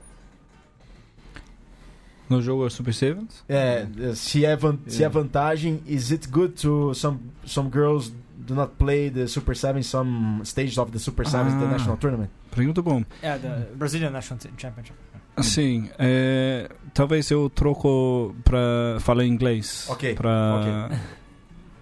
[2.30, 3.44] No jogo Super Sevens?
[3.50, 8.54] É, se é, van- se é vantagem, is it good to some, some girls do
[8.54, 11.72] not play the Super Sevens, some stages of the Super Sevens, the Ah.
[11.72, 12.30] National Tournament?
[12.52, 13.04] Pergunta bom.
[13.22, 14.96] É, da Brazilian National Championship.
[15.42, 19.86] Sim, é, talvez eu troco para falar inglês.
[19.90, 20.90] Ok, Para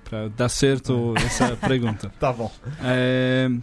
[0.03, 2.09] para dar certo essa pergunta.
[2.19, 2.49] Tá bom.
[2.81, 3.61] Um,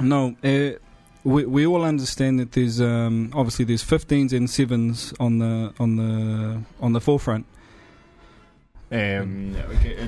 [0.00, 0.80] no, uh,
[1.24, 5.96] we we all understand that there's um, obviously there's 15s and 7s on the on
[5.96, 7.46] the on the forefront.
[8.94, 9.24] É,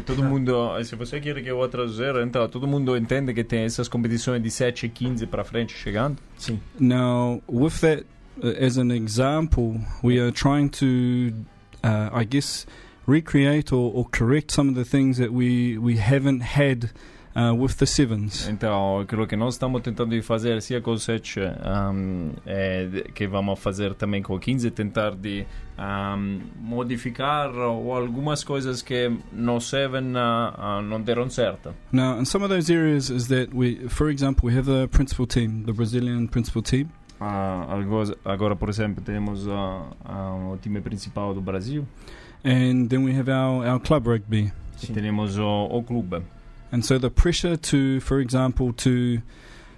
[0.05, 0.53] todo mundo,
[0.85, 4.43] se você quer que eu vou traduzir, então todo mundo entende que tem essas competições
[4.43, 6.19] de 7 e 15 para frente chegando.
[6.37, 6.61] Sim.
[6.79, 8.05] Now, with that
[8.43, 11.33] uh, as an example, we are trying to,
[11.83, 12.67] uh, I guess,
[13.07, 16.91] recreate or, or correct some of the things that we we haven't had
[17.35, 18.49] uh, with the sevens.
[18.49, 23.95] Então, aquilo que nós estamos tentando fazer, com o 7, um, é, que vamos fazer
[23.95, 25.45] também com o 15, tentar de
[25.79, 31.75] um, modificar ou algumas coisas que no 7 uh, uh, não deram certo.
[31.93, 35.27] Now, in some of those areas, is that we, for example, we have the principal
[35.27, 36.89] team, the Brazilian principal team,
[37.21, 41.87] Ah, algo- agora, por exemplo, temos ah, ah, o time principal do Brasil
[42.45, 44.53] and then we have our, our club rugby.
[44.83, 46.21] e temos o, o clube.
[46.75, 49.23] And so the pressure to, for example, to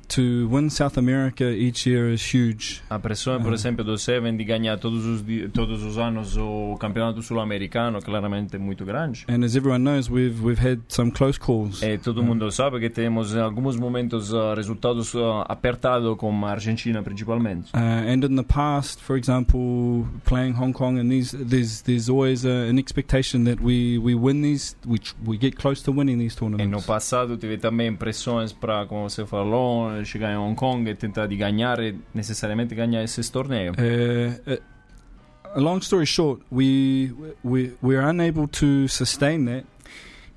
[0.08, 2.82] to win South America each year is huge.
[2.90, 3.54] A pressão, por Ah.
[3.54, 8.58] exemplo, do Seven de ganhar todos os, todos os anos o campeonato sul-americano, claramente é
[8.58, 9.24] muito grande.
[9.28, 11.82] And as everyone knows, we've we've had some close calls.
[11.82, 16.50] E todo mundo sabe que temos em alguns momentos ah, resultados ah, apertados com a
[16.50, 17.70] Argentina principalmente.
[17.74, 17.78] Uh,
[18.12, 22.68] and in the past, for example, playing Hong Kong, and these there's there's always uh,
[22.70, 26.44] an expectation that we, we win these, we we get close to winning these E
[26.44, 26.86] no tournaments.
[26.86, 31.36] passado tive também pressões para, como você falou, chegar em Hong Kong e tentar de
[31.36, 33.76] ganhar, e necessariamente ganhar esses torneios.
[33.76, 34.62] Uh, uh,
[35.54, 39.64] a long story short, we we we are unable to sustain that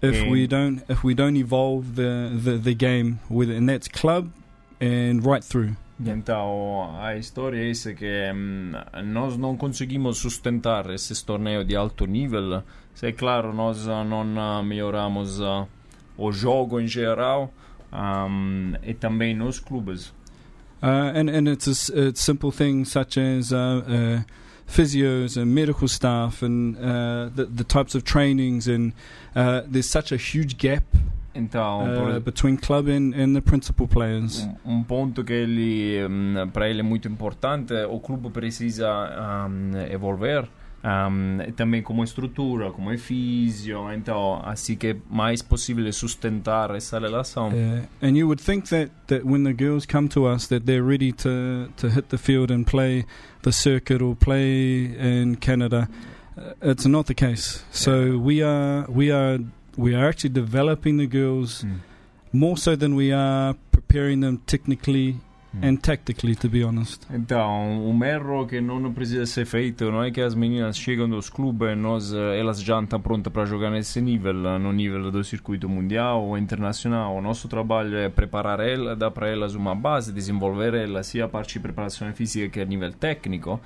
[0.02, 3.88] if And- we don't if we don't evolve the, the, the game with and that's
[3.88, 4.32] club
[4.80, 5.76] and right through.
[6.02, 8.72] Então, a história é essa que hum,
[9.04, 12.64] nós não conseguimos sustentar esses torneios de alto nível.
[12.94, 15.68] Se é claro, nós não melhoramos ah,
[16.18, 17.54] o jogo em geral
[17.94, 20.14] hum, e também nos clubes.
[20.82, 24.22] Uh, and and it's a, s- it's simple things such as uh, uh,
[24.66, 28.94] physios and medical staff and uh, the the types of trainings and
[29.36, 30.84] uh, there's such a huge gap
[31.36, 34.48] Então, uh, between club and, and the principal players.
[34.66, 38.88] um, um ponto que ele, hum, para ele é muito importante, o clube precisa
[39.48, 40.48] hum, evolver.
[40.84, 46.74] Hum, e também como estrutura, como é físio, então assim que é mais possível sustentar
[46.76, 47.50] essa relação.
[47.50, 50.86] Uh, and you would think that, that when the girls come to us that they're
[50.86, 53.06] ready to, to hit the field and play
[53.44, 55.88] the circuit or play in Canada.
[56.38, 57.64] Uh, it's not the case.
[57.72, 59.40] So we are we are
[59.78, 61.82] we are actually developing the girls Hum.
[62.32, 65.18] more so than we are preparing them technically.
[65.62, 67.06] And tactically, to be honest.
[67.12, 71.30] Então, um erro que não precisa ser feito não é que as meninas chegam dos
[71.30, 75.68] clubes e nós, elas já estão prontas para jogar nesse nível, no nível do circuito
[75.68, 77.16] mundial ou internacional.
[77.16, 81.28] O nosso trabalho é preparar elas, dar para elas uma base, desenvolver elas, sia a
[81.28, 83.60] parte de preparação física que a nível técnico.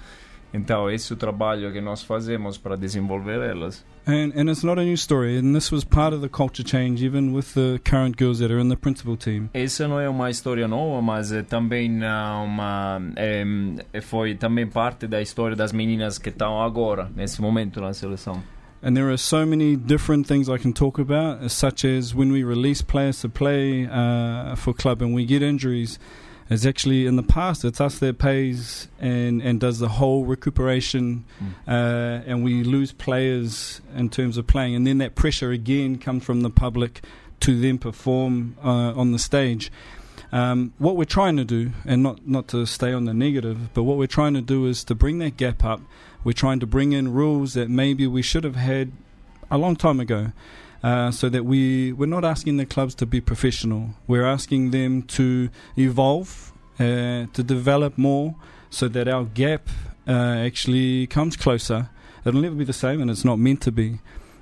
[0.54, 3.84] Então, esse é o trabalho que nós fazemos para desenvolver elas.
[4.06, 5.38] And and it's not a new story.
[5.38, 8.62] And this was part of the culture change, even with the current girls that are
[8.62, 9.50] in the principal team.
[9.54, 15.08] Essa não é uma história nova, mas é também ah, uma é, foi também parte
[15.08, 18.44] da história das meninas que estão agora nesse momento na seleção.
[18.84, 22.44] And there are so many different things I can talk about, such as when we
[22.44, 25.98] release players to play uh, for club and we get injuries.
[26.54, 31.26] It's actually in the past it's us that pays and, and does the whole recuperation,
[31.68, 31.72] uh,
[32.28, 36.42] and we lose players in terms of playing, and then that pressure again comes from
[36.42, 37.04] the public
[37.40, 39.72] to then perform uh, on the stage.
[40.32, 43.84] Um, what we're trying to do, and not not to stay on the negative, but
[43.84, 45.82] what we're trying to do is to bring that gap up.
[46.24, 48.92] We're trying to bring in rules that maybe we should have had
[49.50, 50.32] a long time ago.
[50.84, 53.92] Uh, so that we we're not asking the clubs to be professional.
[54.06, 58.36] We're asking them to evolve, uh, to develop more,
[58.70, 59.70] so that our gap
[60.08, 61.90] uh, actually comes closer.
[62.26, 64.00] It'll never be the same, and it's not meant to be.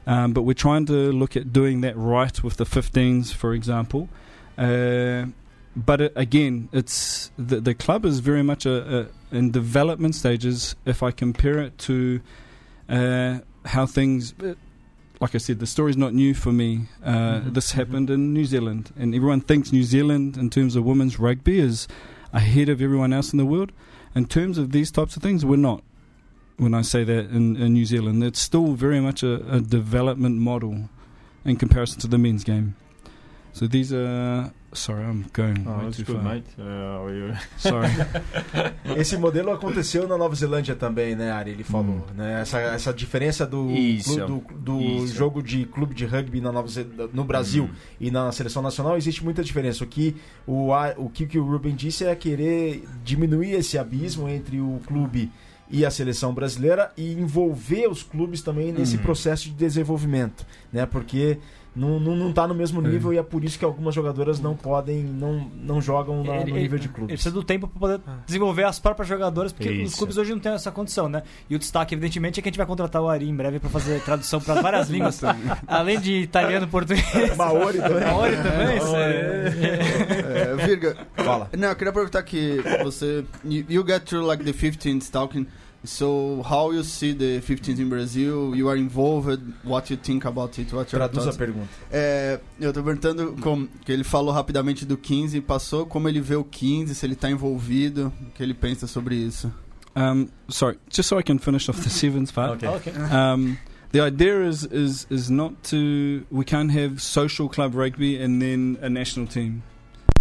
[0.07, 4.09] Um, but we're trying to look at doing that right with the 15s, for example.
[4.57, 5.25] Uh,
[5.75, 10.75] but it, again, it's the, the club is very much a, a, in development stages.
[10.85, 12.21] If I compare it to
[12.89, 14.33] uh, how things,
[15.21, 16.87] like I said, the story's not new for me.
[17.03, 17.11] Uh,
[17.41, 17.75] Mhm, This mhm.
[17.75, 21.87] happened in New Zealand, and everyone thinks New Zealand, in terms of women's rugby, is
[22.33, 23.71] ahead of everyone else in the world.
[24.15, 25.83] In terms of these types of things, we're not.
[26.57, 30.37] When I say that in, in New Zealand, it's still very much a, a development
[30.37, 30.89] model
[31.45, 32.75] in comparison to the men's game.
[33.53, 34.51] So these are.
[34.73, 36.41] Sorry, I'm going Oh, way too far.
[37.57, 37.89] Sorry.
[38.97, 41.51] Esse modelo aconteceu na Nova Zelândia também, né, Ari?
[41.51, 42.01] Ele falou, Hum.
[42.15, 42.39] né?
[42.41, 44.15] Essa, essa diferença do, Isso.
[44.25, 45.13] do, do Isso.
[45.15, 47.75] jogo de clube de rugby na Nova Ze- no Brasil Hum.
[47.99, 49.83] e na seleção nacional existe muita diferença.
[49.83, 50.15] O que
[50.47, 54.79] o, A- o que que o Ruben disse é querer diminuir esse abismo entre o
[54.87, 55.29] clube
[55.69, 59.03] e a seleção brasileira e envolver os clubes também nesse Uhum.
[59.03, 60.85] processo de desenvolvimento, né?
[60.85, 61.37] Porque
[61.75, 64.55] não, não, não tá no mesmo nível e é por isso que algumas jogadoras não
[64.55, 67.13] podem, não, não jogam na- no nível de Ele clubes.
[67.15, 69.97] precisa do tempo para poder desenvolver as próprias jogadoras, porque os Isso.
[69.97, 71.23] clubes hoje não têm essa condição, né?
[71.49, 73.69] E o destaque, evidentemente, é que a gente vai contratar o Ari em breve para
[73.69, 75.21] fazer tradução para várias línguas,
[75.65, 77.37] além de italiano, português.
[77.37, 78.03] Maori também.
[78.05, 78.77] Maori também?
[78.77, 81.49] isso É, Virga, Fala.
[81.57, 85.45] não, eu queria perguntar que você, you, you get through like the 15th talking,
[85.83, 88.55] so how you see the 15th in Brazil?
[88.55, 89.41] You are involved.
[89.63, 90.71] What you think about it?
[90.73, 91.69] What your Traduz a pergunta.
[91.91, 96.21] É, eu tô perguntando como, que ele falou rapidamente do 15 e passou, como ele
[96.21, 99.51] vê o 15, se ele tá envolvido, o que ele pensa sobre isso.
[99.95, 102.63] Um, sorry, just so I can finish off the sevens part.
[102.63, 102.67] Ok.
[102.67, 102.93] Ok.
[103.11, 103.57] Um,
[103.91, 108.77] the idea is, is is not to we can't have social club rugby and then
[108.81, 109.63] a national team.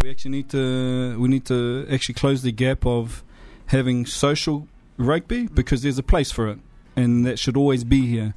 [0.03, 3.23] We actually need to we need to actually close the gap of
[3.67, 4.67] having social
[5.01, 6.59] rugby because there's a place for it
[6.97, 8.35] and that should always be here.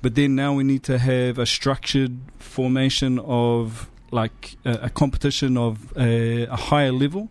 [0.00, 5.56] But then now we need to have a structured formation of like a, a competition
[5.56, 7.30] of a, a higher level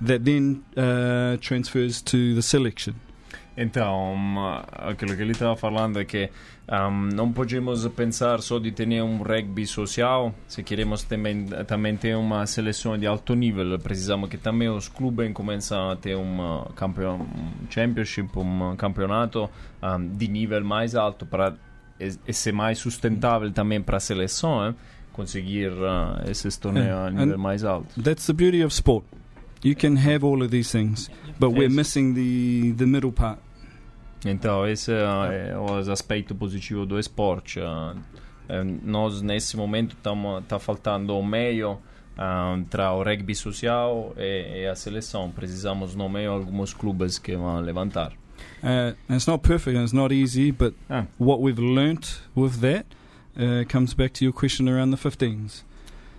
[0.00, 3.00] that then uh, transfers to the selection.
[3.56, 4.16] Então,
[4.72, 6.28] aquilo que ele estava falando é que
[6.68, 12.16] um, não podemos pensar só de ter um rugby social, se queremos também, também ter
[12.16, 17.20] uma seleção de alto nível, precisamos que também os clubes comecem a ter um, campeon,
[17.20, 19.48] um championship, um campeonato
[19.82, 21.54] um, de nível mais alto para
[22.32, 24.74] ser mais sustentável também para a seleção, eh,
[25.12, 28.02] conseguir uh, esses torneios a nível mais alto.
[28.02, 29.06] That's the beauty of sport.
[29.62, 33.38] You can have all of these things, but we're missing the the middle part.
[34.24, 37.60] Então, esse é, é o aspecto positivo do esporte.
[37.60, 37.94] ah,
[38.48, 41.78] eh, nós, nesse momento, estamos tá faltando o meio
[42.16, 45.30] ah, tra o rugby social e, e a seleção.
[45.30, 48.12] Precisamos no meio alguns clubes que vão levantar.
[48.62, 51.04] Uh, it's not perfect and it's not easy, but Ah.
[51.18, 52.86] what we've learnt with that
[53.36, 55.62] uh, comes back to your question around the 15s.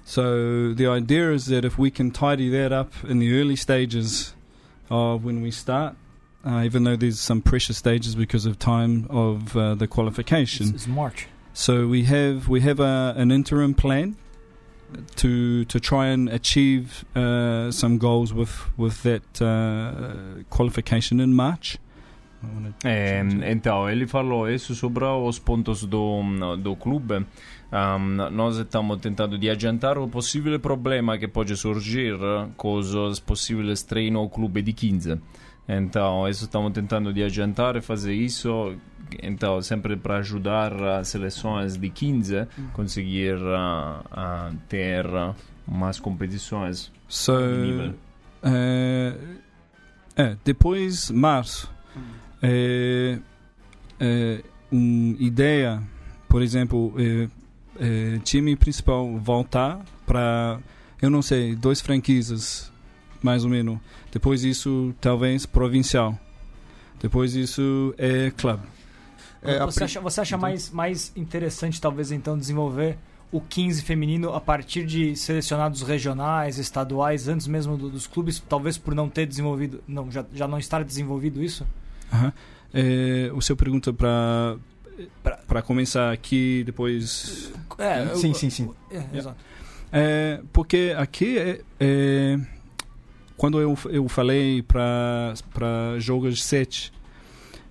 [0.05, 4.35] So the idea is that if we can tidy that up in the early stages
[4.89, 5.95] of when we start,
[6.45, 10.75] uh, even though there's some pressure stages because of time of uh, the qualification, It's,
[10.75, 11.27] it's March.
[11.53, 14.15] So we have we have a, an interim plan
[15.15, 21.77] to to try and achieve uh, some goals with with that uh, qualification in March.
[22.43, 23.51] I É, change it.
[23.51, 26.21] então, ele falou isso sobre os pontos do,
[26.61, 27.25] do clube.
[27.71, 32.15] Um, nós estamos tentando de adiantar o possível problema que pode surgir
[32.55, 35.19] com os possíveis treinos ao clube de 15.
[35.67, 38.75] Então, isso estamos tentando de adiantar e fazer isso.
[39.21, 45.35] Então, sempre para ajudar as seleções de 15 a conseguir uh, a ter uh,
[45.67, 47.93] mais competições So de nível.
[48.43, 49.45] uh,
[50.15, 51.69] é, depois março
[52.41, 53.19] é,
[53.99, 55.81] é, uma ideia,
[56.29, 57.27] por exemplo, é,
[57.79, 60.59] é, time principal voltar para
[61.01, 62.71] eu não sei dois franquias
[63.25, 63.79] mais ou menos.
[64.11, 66.17] Depois isso talvez provincial.
[67.01, 68.59] Depois isso é club.
[69.41, 72.97] É, a você, acha, você acha mais, mais interessante, talvez, então, desenvolver
[73.31, 78.77] o 15 feminino a partir de selecionados regionais, estaduais, antes mesmo do- dos clubes, talvez
[78.77, 81.65] por não ter desenvolvido, não, já, já não estar desenvolvido isso?
[82.13, 82.31] Aham.
[82.73, 84.57] É, o seu pergunta para
[85.45, 88.69] para começar aqui depois É, eu- Sim, sim, sim.
[88.89, 89.35] é, exato.
[89.91, 92.39] É, porque aqui é, é,
[93.37, 96.91] quando eu, eu falei para para jogos 7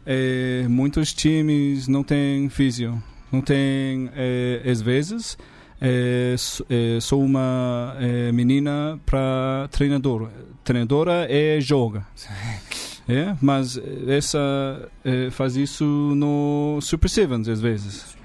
[0.06, 3.02] é, muitos times não têm físio
[3.32, 5.36] não tem é, às vezes
[5.80, 6.34] é,
[6.70, 10.30] é, sou uma é, menina para treinador.
[10.62, 12.06] Treinadora é joga.
[13.06, 18.16] É, mas essa é, faz isso no Super Sevens às vezes.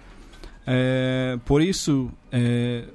[0.66, 2.86] É, por isso é,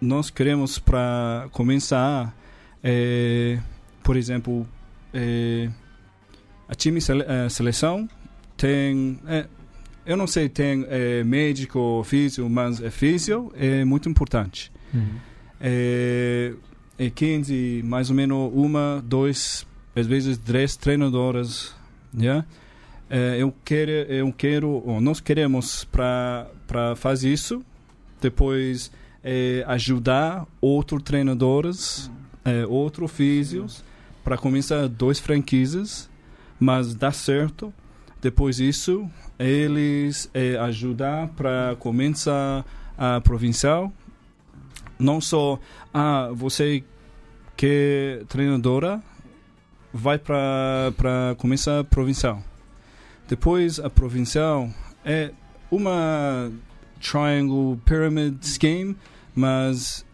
[0.00, 2.32] nós queremos para começar
[2.84, 3.58] é,
[4.04, 4.66] por exemplo
[5.12, 5.68] é,
[6.68, 8.08] a time sele, a seleção
[8.56, 9.46] tem é,
[10.06, 14.70] eu não sei tem é, médico ou físio mas é físio é muito importante.
[15.60, 16.52] É,
[16.96, 21.74] é 15 mais ou menos uma dois às vezes três treinadoras
[22.16, 22.46] yeah?
[23.10, 27.64] é, eu quero eu quero ou nós queremos para fazer isso
[28.20, 28.92] depois
[29.24, 32.10] é, ajudar outros treinadores,
[32.44, 33.82] é, outros físios,
[34.24, 36.10] para começar dois franquias,
[36.58, 37.72] mas dá certo.
[38.22, 39.08] Depois disso,
[39.38, 42.64] eles é, ajudar para começar
[42.96, 43.92] a provincial.
[44.98, 45.60] Não só,
[45.92, 46.82] ah, você
[47.54, 47.66] que
[48.20, 49.02] é treinadora,
[49.92, 52.42] vai para começar a provincial.
[53.28, 54.70] Depois, a provincial
[55.04, 55.32] é
[55.70, 56.50] uma
[57.00, 58.96] triangle pyramid scheme,
[59.34, 60.04] mas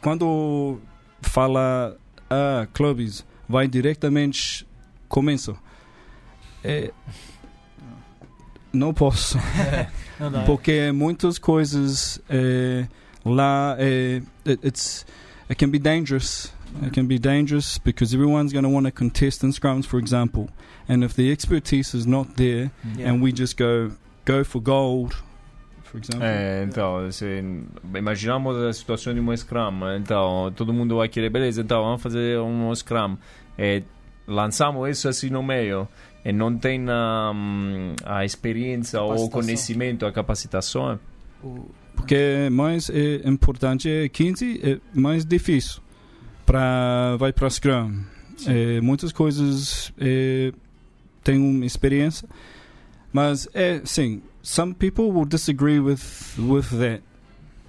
[0.00, 0.78] quando
[1.20, 1.96] fala
[2.30, 4.66] a clubes, vai diretamente
[5.08, 5.56] começo.
[6.64, 6.90] É,
[8.72, 9.38] não posso,
[10.20, 12.86] Não porque muitas coisas é,
[13.24, 15.06] lá é, it, it's
[15.48, 16.52] it can be dangerous.
[16.82, 20.50] It can be dangerous because everyone's going to want to contest in scrums, for example,
[20.86, 23.08] and if the expertise is not there, Yeah.
[23.10, 23.92] and we just go
[24.26, 25.14] go for gold,
[25.88, 26.22] for example.
[26.22, 27.08] É, então,
[27.96, 29.80] imaginamos a situação de um Scrum.
[29.96, 33.16] Então, todo mundo vai querer, beleza, então vamos fazer um Scrum.
[33.56, 33.82] É,
[34.26, 35.88] lançamos isso assim no meio
[36.24, 40.98] e não tem hum, a experiência ou o conhecimento, a capacitação.
[41.96, 45.82] Porque é mais é importante é 15 é mais difícil
[46.44, 48.02] para vai para Scrum.
[48.46, 50.52] É, muitas coisas é,
[51.24, 52.28] tem uma experiência,
[53.12, 54.22] mas é sim.
[54.50, 57.02] Some people will disagree with with that,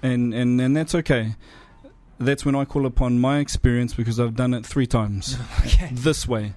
[0.02, 1.34] and and and that's okay.
[2.18, 5.90] That's when I call upon my experience because I've done it three times Okay.
[5.92, 6.54] this way.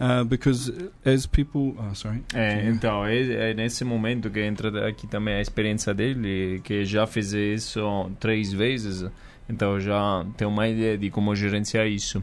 [0.00, 0.70] Uh, because
[1.04, 2.22] as people, oh, sorry.
[2.34, 7.04] É, então, é, é nesse momento que entra aqui também a experiência dele, que já
[7.04, 7.80] fez isso
[8.20, 9.04] três vezes,
[9.50, 12.22] então já tem uma ideia de como gerenciar isso.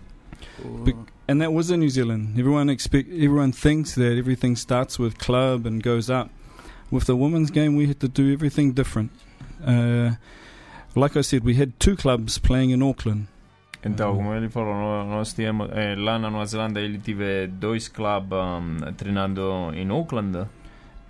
[0.85, 0.95] Be-
[1.27, 2.39] and that was in New Zealand.
[2.39, 6.29] Everyone expect everyone thinks that everything starts with club and goes up.
[6.91, 9.11] With the women's game, we had to do everything different.
[9.65, 10.11] Uh,
[10.95, 13.27] like I said, we had two clubs playing in Auckland.
[13.83, 17.87] Então, como ele falou, nó- nós tínhamos, é, lá na Nova Zelândia ele teve dois
[17.87, 20.47] clubes um, treinando em Auckland.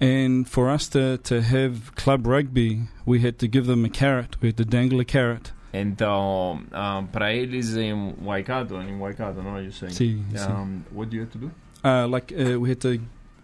[0.01, 4.37] And for us to, to have club rugby, we had to give them a carrot.
[4.41, 5.53] We had to dangle a carrot.
[5.73, 9.57] Então, um, para eles em Waikato, em Waikato, não?
[9.71, 10.23] See, see.
[10.49, 11.51] Um, what do you have to do?
[11.83, 12.99] Uh, like uh, we had to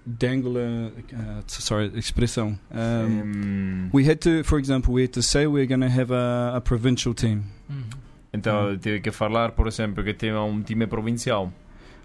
[0.06, 0.58] dangle.
[0.58, 2.58] Uh, sorry, expressão.
[2.72, 6.12] Um, Um, we had to, for example, we had to say we're going to have
[6.12, 7.44] a, a provincial team.
[7.70, 7.84] Uhum.
[8.34, 11.52] então, teve que falar, por exemplo, que tem um time provincial.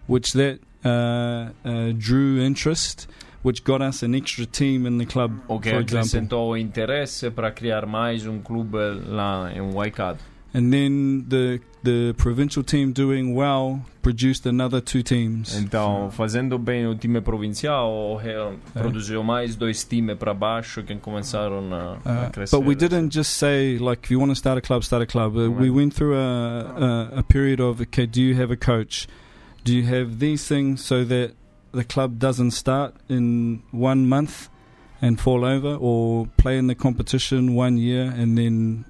[0.08, 3.08] which that uh, uh, drew interest,
[3.42, 5.98] which got us an extra team in the club, O que for example.
[5.98, 8.76] acrescentou interesse para criar mais um clube
[9.06, 10.22] lá em Waikato.
[10.56, 15.54] And then the the provincial team doing well produced another two teams.
[15.54, 20.94] Então, fazendo bem o time provincial, o Real produziu mais dois times para baixo que
[20.96, 22.56] começaram a, a Uh, crescer.
[22.56, 25.06] but we didn't just say like if you want to start a club, start a
[25.06, 25.36] club.
[25.36, 29.06] Uh, we went through a, a a period of okay, do you have a coach?
[29.64, 31.32] Do you have these things so that
[31.72, 34.48] the club doesn't start in one month
[35.02, 38.86] and fall over, or play in the competition one year and then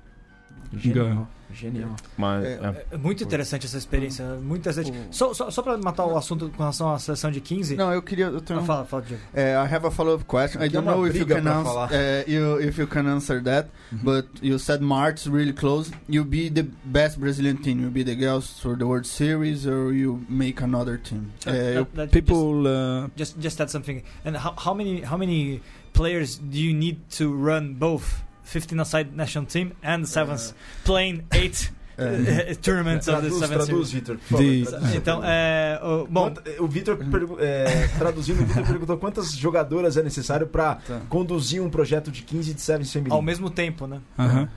[0.79, 1.27] Genial.
[1.57, 1.97] Genial.
[2.17, 2.87] Mas, É, é.
[2.93, 4.93] É muito interessante essa experiência, muito interessante.
[5.11, 7.75] Só, só, só pra matar o assunto com relação à seleção de 15.
[7.77, 8.27] Não, eu queria.
[8.27, 9.23] Eu tenho, Ah, fala, fala, Diego.
[9.35, 10.61] Uh, I have a follow-up question.
[10.61, 11.65] I Aqui é don't uma know if you briga can answer.
[11.65, 11.91] falar.
[11.91, 15.91] Uh, you, if you can answer that, but you said March really close.
[16.09, 17.81] You be the best Brazilian team.
[17.81, 21.33] You be the girls for the World Series, or you make another team.
[21.47, 22.67] Uh, That- that- people.
[22.67, 24.03] Uh, just, just just add something.
[24.25, 25.63] And how, how many how many
[25.95, 31.25] players do you need to run both 15 aside national team and the sevens playing
[31.35, 33.93] eight uh, uh, tournaments of the Traduz, seventh traduz, series?
[33.93, 34.19] Vitor.
[34.29, 34.95] por The- favor, traduz.
[34.97, 36.99] Então, é, o- bom, Quanta- o Vitor,
[37.41, 41.01] é, traduzindo, o Vitor perguntou quantas jogadoras é necessário para tá.
[41.09, 43.15] conduzir um projeto de 15 de 7 feminino.
[43.15, 44.01] ao mesmo tempo, né?
[44.19, 44.49] uh-huh.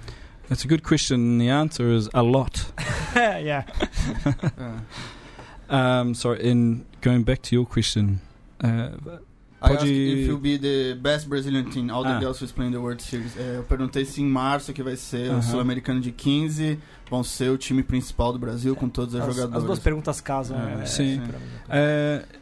[0.50, 1.16] That's a good question.
[1.18, 2.66] and The answer is a lot.
[3.16, 3.66] yeah.
[4.58, 4.80] Uh,
[5.72, 8.20] Um, sorry, in going back to your question,
[8.64, 8.90] uh,
[9.78, 9.90] Pode-
[10.22, 12.20] if you be the best Brazilian team, all the Ah.
[12.20, 13.38] girls who's playing the World Series.
[13.38, 15.42] É, eu perguntei se em março, que vai ser o Aham.
[15.42, 19.58] Sul-Americano de 15, vão ser o time principal do Brasil com todas as, As, jogadoras.
[19.62, 20.58] as duas perguntas casam.
[20.82, 21.22] É, sim.
[21.70, 22.40] é, Uh,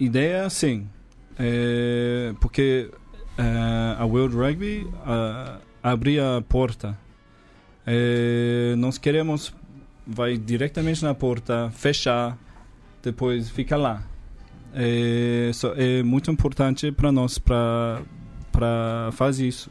[0.00, 0.88] ideia, sim.
[1.32, 2.90] Uh, porque
[3.38, 6.96] uh, a World Rugby uh, abria a porta.
[7.86, 9.52] Uh, nós queremos
[10.06, 12.36] vai diretamente na porta, fechar,
[13.02, 14.02] depois fica lá.
[14.74, 18.02] É, é muito importante para nós para
[18.50, 19.70] para fazer isso.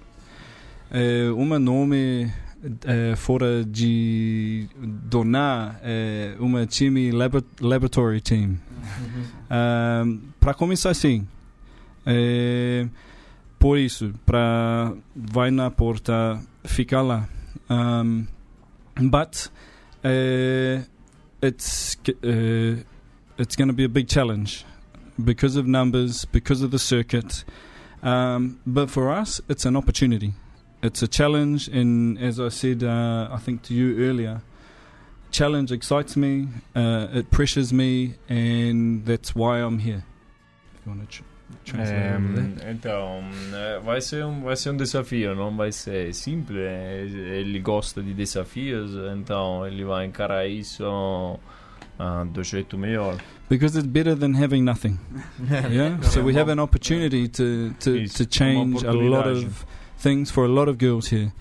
[0.92, 2.32] É, um nome
[2.86, 8.58] é, fora de donar é, uma time labo- laboratory team.
[10.40, 11.28] para começar sim.
[12.06, 12.88] É,
[13.60, 17.28] por isso, para vai na porta, ficar lá.
[17.70, 18.26] Um,
[19.10, 19.50] but
[20.04, 20.84] uh,
[21.42, 22.84] it's uh,
[23.40, 24.66] it's to be a big challenge
[25.22, 27.44] because of numbers, because of the circuit.
[28.02, 30.34] Um, but for us, it's an opportunity.
[30.82, 34.42] It's a challenge, and as I said, uh, I think to you earlier,
[35.32, 40.04] challenge excites me, uh, it pressures me, and that's why I'm here.
[40.76, 41.24] If you want to
[42.20, 42.72] over there.
[42.72, 43.24] então,
[43.84, 46.60] vai ser, um, vai ser um desafio, não vai ser simples.
[47.14, 51.40] Ele gosta de desafios, então ele vai encarar isso
[52.00, 53.18] ah, do jeito melhor.
[53.54, 54.98] Because it's better than having nothing.
[55.70, 56.00] Yeah.
[56.02, 59.46] so we have an opportunity to to, to uma change a lot oportunidade.
[59.48, 59.66] of
[60.04, 61.32] things for a lot of girls here,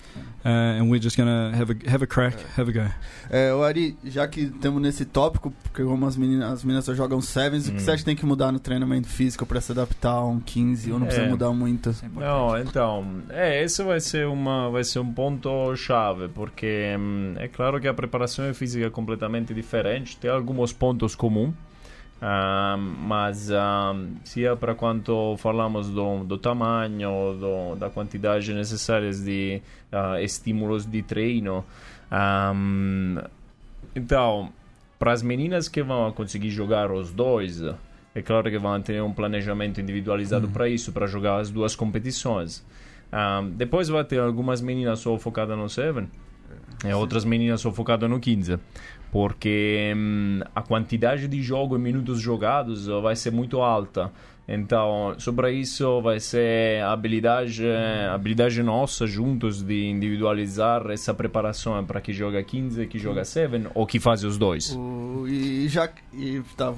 [0.45, 2.85] uh, and we're just gonna have a have a crack, have a go.
[3.29, 6.93] É, o Ari, já que estamos nesse tópico, porque como as meninas, as meninas só
[6.93, 7.79] jogam sevens, o que Hum.
[7.79, 10.91] você acha que tem que mudar no treinamento físico pra se adaptar a um 15
[10.91, 11.29] ou não precisa É.
[11.29, 11.89] mudar muito?
[11.89, 12.19] É.
[12.19, 17.47] Não, então, é, esse vai ser, uma, vai ser um ponto chave, porque hum, é
[17.47, 21.53] claro que a preparação física é completamente diferente, tem alguns pontos comuns,
[22.25, 23.93] ah, mas ah,
[24.23, 29.61] sia para quanto falamos do, do tamanho, do, da quantidade necessária de
[29.91, 31.65] ah, estímulos de treino.
[32.09, 32.53] ah,
[33.93, 34.53] então,
[34.97, 37.61] para as meninas que vão conseguir jogar os dois,
[38.15, 42.65] é claro que vão ter um planejamento individualizado para isso, para jogar as duas competições.
[43.11, 46.07] Ah, depois vai ter algumas meninas só focadas no 7
[46.85, 48.59] e outras meninas só focadas no 15.
[49.13, 54.11] Porque hum, a quantidade de jogo e minutos jogados ó, vai ser muito alta.
[54.45, 61.81] Então, sobre isso vai ser a habilidade, a habilidade nossa juntos de individualizar essa preparação
[61.85, 64.75] para que joga 15, que joga 7 ou que faz os dois.
[64.75, 66.73] O- e já e, tá,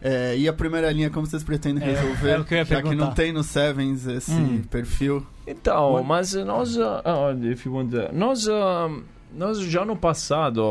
[0.00, 2.30] é, e a primeira linha, como vocês pretendem É, resolver?
[2.30, 3.04] é o que já que perguntar.
[3.04, 4.62] não tem no Sevens esse Hum.
[4.70, 5.26] perfil.
[5.46, 8.88] Então, What- mas nós, ah, if you want to- nós, ah,
[9.34, 10.62] nós já no passado,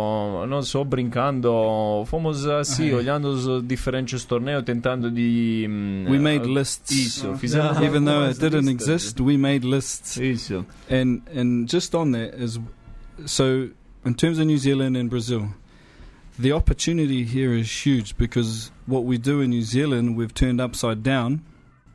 [0.47, 1.51] nós só brincando,
[2.07, 5.66] fomos assim, Ah, olhando os diferentes torneios, tentando de...
[5.70, 6.91] hum, We made ah, lists.
[6.91, 8.88] Isso, fizemos Even though it didn't listas.
[8.88, 10.18] exist, we made lists.
[10.18, 10.66] Isso.
[10.89, 12.59] And and just on that is
[13.26, 13.70] so
[14.05, 15.49] in terms of New Zealand and Brazil,
[16.39, 21.03] the opportunity here is huge because what we do in New Zealand we've turned upside
[21.03, 21.41] down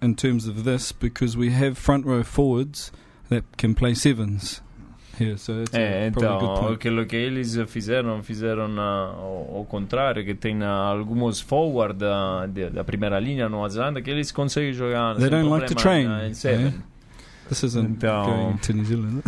[0.02, 2.92] in terms of this because we have front row forwards
[3.28, 4.60] that can play sevens
[5.72, 6.74] É, a good então, point.
[6.74, 12.46] aquilo que eles fizeram, fizeram ah, ao, ao contrário, que tem ah, alguns forward da,
[12.46, 15.66] de- da primeira linha no Nova Zelândia que eles conseguem jogar They sem don't like
[15.66, 16.74] to problema, train, ah, em seven.
[17.48, 19.22] This isn't Então- going to New Zealand.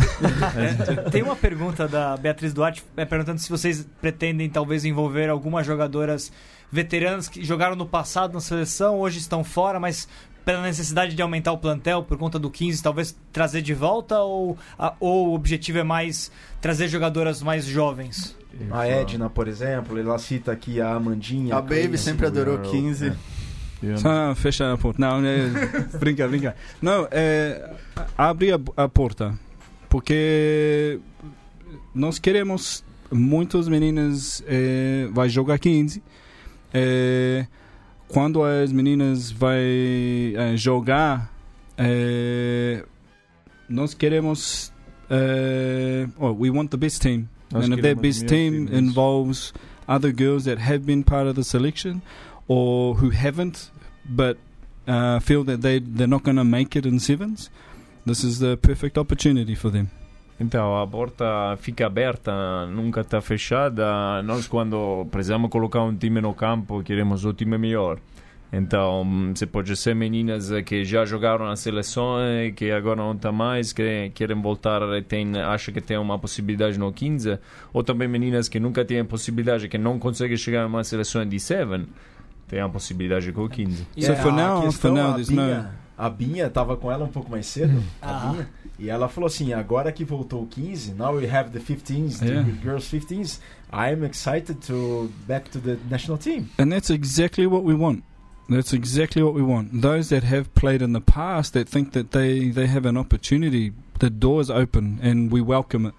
[1.09, 6.31] Tem uma pergunta da Beatriz Duarte é, perguntando se vocês pretendem talvez envolver algumas jogadoras
[6.71, 10.07] veteranas que jogaram no passado na seleção, hoje estão fora, mas
[10.49, 14.57] pela necessidade de aumentar o plantel por conta do 15, talvez trazer de volta ou,
[14.79, 18.35] a- ou o objetivo é mais trazer jogadoras mais jovens?
[18.71, 21.55] A Edna, por exemplo, ela cita aqui a Amandinha.
[21.55, 23.13] A Baby sempre adorou 15.
[24.03, 24.99] Ah, fecha a porta.
[24.99, 25.45] Não, é,
[25.99, 26.55] brinca, brinca.
[26.81, 27.71] Não, é,
[28.17, 29.37] abre a, a porta.
[29.87, 30.99] Porque
[31.93, 36.01] nós queremos muitas meninas é, vai jogar 15.
[36.73, 37.45] É,
[38.09, 41.31] quando as meninas vai é, jogar,
[41.77, 42.83] é,
[43.69, 44.73] nós queremos
[45.09, 47.27] é, oh, we want the best team.
[47.51, 49.53] Nós and if that best team involves
[49.87, 52.01] other girls that have been part of the selection
[52.47, 53.71] or who haven't
[54.05, 54.37] but
[54.87, 57.49] uh, feel that they they're not going to make it in sevens,
[58.05, 59.89] this is the perfect opportunity for them.
[60.39, 64.21] Então, a porta fica aberta, nunca está fechada.
[64.23, 67.99] Nós, quando precisamos colocar um time no campo, queremos o time melhor.
[68.51, 72.15] Então, você pode ser meninas que já jogaram na seleção
[72.55, 76.79] que agora não está mais, que querem voltar e tem, acham que tem uma possibilidade
[76.79, 77.37] no 15,
[77.71, 81.85] ou também meninas que nunca têm possibilidade, que não conseguem chegar numa seleção de 7,
[82.47, 83.85] tem a possibilidade com o 15.
[83.99, 87.03] So for a now- questão, for now, a there's Binha, a Binha tava com ela
[87.05, 88.31] um pouco mais cedo, a Ah.
[88.31, 92.21] Binha, e ela falou assim, agora que voltou o 15, now we have the 15s,
[92.23, 92.43] Yeah.
[92.43, 93.39] the girls 15s,
[93.71, 96.47] I'm excited to back to the national team.
[96.57, 98.03] And that's exactly what we want.
[98.49, 99.81] That's exactly what we want.
[99.81, 103.73] Those that have played in the past that think that they, they have an opportunity,
[103.99, 105.93] the door's open and we welcome it.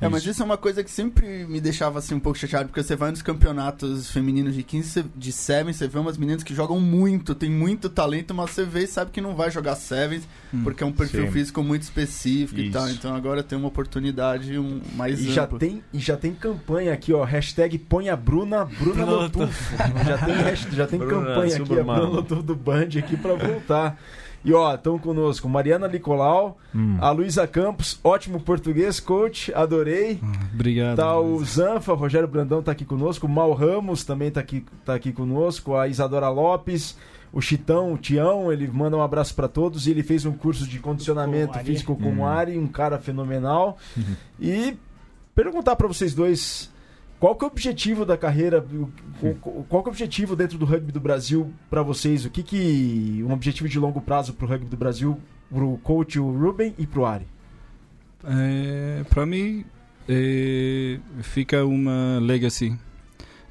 [0.00, 2.82] É, mas isso é uma coisa que sempre me deixava assim um pouco chateado, porque
[2.82, 6.54] você vai nos campeonatos femininos de 15, cê- de 7, você vê umas meninas que
[6.54, 10.22] jogam muito, tem muito talento, mas você vê e sabe que não vai jogar 7,
[10.52, 10.62] Hum.
[10.64, 11.32] porque é um perfil Sim.
[11.32, 12.72] físico muito específico e Isso.
[12.72, 12.88] tal.
[12.90, 17.12] Então agora tem uma oportunidade um, mais E já, tem, e já tem campanha aqui,
[17.12, 19.76] ó, hashtag põe a Bruna, Bruna Lotufo.
[20.04, 21.82] já tem, já tem Bruna campanha aqui, a.
[21.84, 23.98] Bruna Lotufo do Band aqui pra voltar.
[24.44, 26.98] E ó, estão conosco Mariana Nicolau, Hum.
[27.00, 30.20] a Luísa Campos, ótimo português, coach, adorei.
[30.22, 30.96] Ah, Obrigado.
[30.96, 34.64] Tá o Zanfa, o Rogério Brandão tá aqui conosco, o Mal Ramos também tá aqui,
[34.84, 36.96] tá aqui conosco, a Isadora Lopes,
[37.32, 40.66] o Chitão, o Tião, ele manda um abraço pra todos e ele fez um curso
[40.68, 42.26] de condicionamento Com físico com o Hum.
[42.26, 43.78] Ari, um cara fenomenal.
[44.38, 44.76] E
[45.34, 46.70] perguntar pra vocês dois
[47.24, 48.62] Qual que é o objetivo da carreira?
[49.66, 52.26] Qual que é o objetivo dentro do rugby do Brasil para vocês?
[52.26, 55.18] O que que um objetivo de longo prazo para o rugby do Brasil,
[55.50, 57.26] para o coach o Ruben e para o Ari?
[58.24, 59.64] É, para mim
[60.06, 62.78] é, fica uma legacy.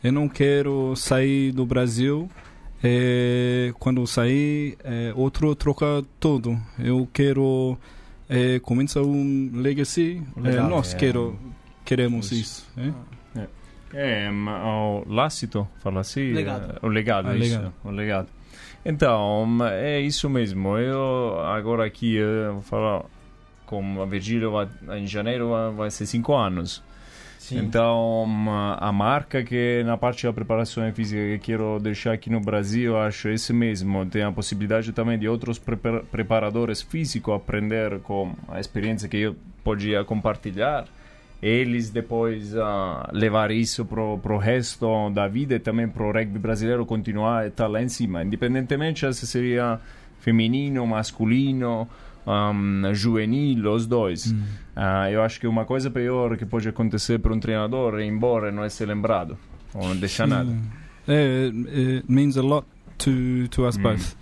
[0.03, 2.29] Eu não quero sair do Brasil
[2.83, 6.61] é, quando sair é, outro troca tudo.
[6.77, 7.75] Eu quero
[8.29, 10.21] é, começar um legacy.
[10.37, 10.97] Legal, é, nós é.
[10.97, 11.39] quero,
[11.83, 12.67] queremos Isso.
[12.77, 12.93] isso.
[13.93, 14.29] É?
[14.31, 16.31] O Lácito, fala assim?
[16.33, 16.79] Legado.
[16.81, 17.55] O legado, Ah, isso.
[17.55, 17.73] legado.
[17.83, 18.27] O legado.
[18.85, 20.77] Então, é isso mesmo.
[20.77, 22.19] Eu agora aqui
[22.51, 23.03] vou falar
[23.65, 24.51] com a Virgílio
[24.97, 26.83] em janeiro vai, ser cinco anos.
[27.39, 27.59] Sim.
[27.59, 28.25] Então,
[28.79, 32.97] a marca que na parte da preparação física que quero deixar aqui no Brasil, eu
[33.01, 34.05] acho esse mesmo.
[34.05, 39.35] Tem a possibilidade também de outros prepara- preparadores físicos aprender com a experiência que eu
[39.63, 40.85] podia compartilhar.
[41.45, 46.85] Eles depois ah, levar isso pro, pro resto da vida e também pro rugby brasileiro
[46.85, 48.23] continuar a estar lá em cima.
[48.23, 49.77] Independentemente se seria
[50.19, 51.85] feminino, masculino,
[52.25, 54.33] um, juvenil, os dois.
[54.73, 58.07] Ah, eu acho que uma coisa pior que pode acontecer para um treinador é ir
[58.07, 59.37] embora e não ser lembrado.
[59.73, 60.49] Ou não deixar nada.
[61.07, 62.65] It, it means a lot
[62.99, 63.81] to to us Mm.
[63.83, 64.15] both.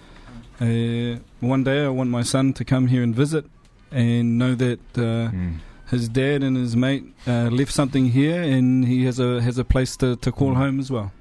[0.60, 3.46] Uh, one day, I want my son to come here and visit,
[3.92, 5.60] and know that uh, Hum.
[5.92, 9.64] His dad and his mate uh, left something here, and he has a has a
[9.66, 10.58] place to, to call Mm.
[10.68, 11.12] home as well.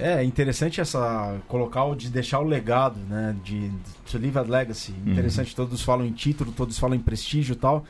[0.00, 3.34] É interessante essa colocar o de deixar o legado, né?
[3.44, 3.68] De,
[4.10, 4.92] to leave a legacy.
[5.04, 5.12] Uhum.
[5.12, 7.84] Interessante, todos falam em título, todos falam em prestígio e tal,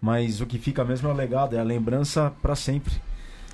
[0.00, 2.92] mas o que fica mesmo é o legado, é a lembrança para sempre.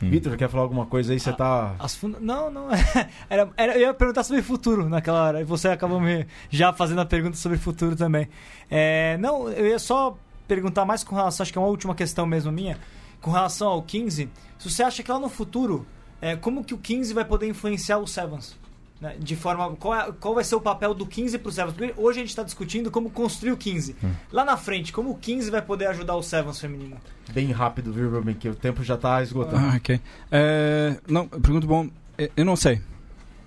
[0.02, 0.08] Hum.
[0.10, 1.20] Vitor, quer falar alguma coisa aí?
[1.20, 2.18] Você Ah, tá funda...
[2.20, 2.68] Não, não.
[3.28, 5.40] Era, era, eu ia perguntar sobre futuro naquela hora.
[5.40, 8.28] E você acabou me já fazendo a pergunta sobre futuro também.
[8.70, 10.16] É, não, eu ia só
[10.48, 12.76] perguntar mais com relação, acho que é uma última questão mesmo minha,
[13.20, 14.28] com relação ao 15.
[14.58, 15.86] Se você acha que lá no futuro,
[16.20, 18.56] é, como que o 15 vai poder influenciar o Sevens?
[19.00, 19.14] Né?
[19.20, 19.76] De forma.
[19.76, 21.72] Qual, é- qual vai ser o papel do 15 pro Sevens?
[21.76, 23.94] Porque hoje a gente está discutindo como construir o 15.
[24.32, 26.96] Lá na frente, como o 15 vai poder ajudar o Sevens feminino?
[27.32, 28.10] bem rápido, viu?
[28.40, 29.58] Que o tempo já tá esgotando.
[29.64, 29.96] Ah, ok.
[29.96, 31.88] Uh, não, pergunta bom.
[32.16, 32.80] eh, Eu não sei,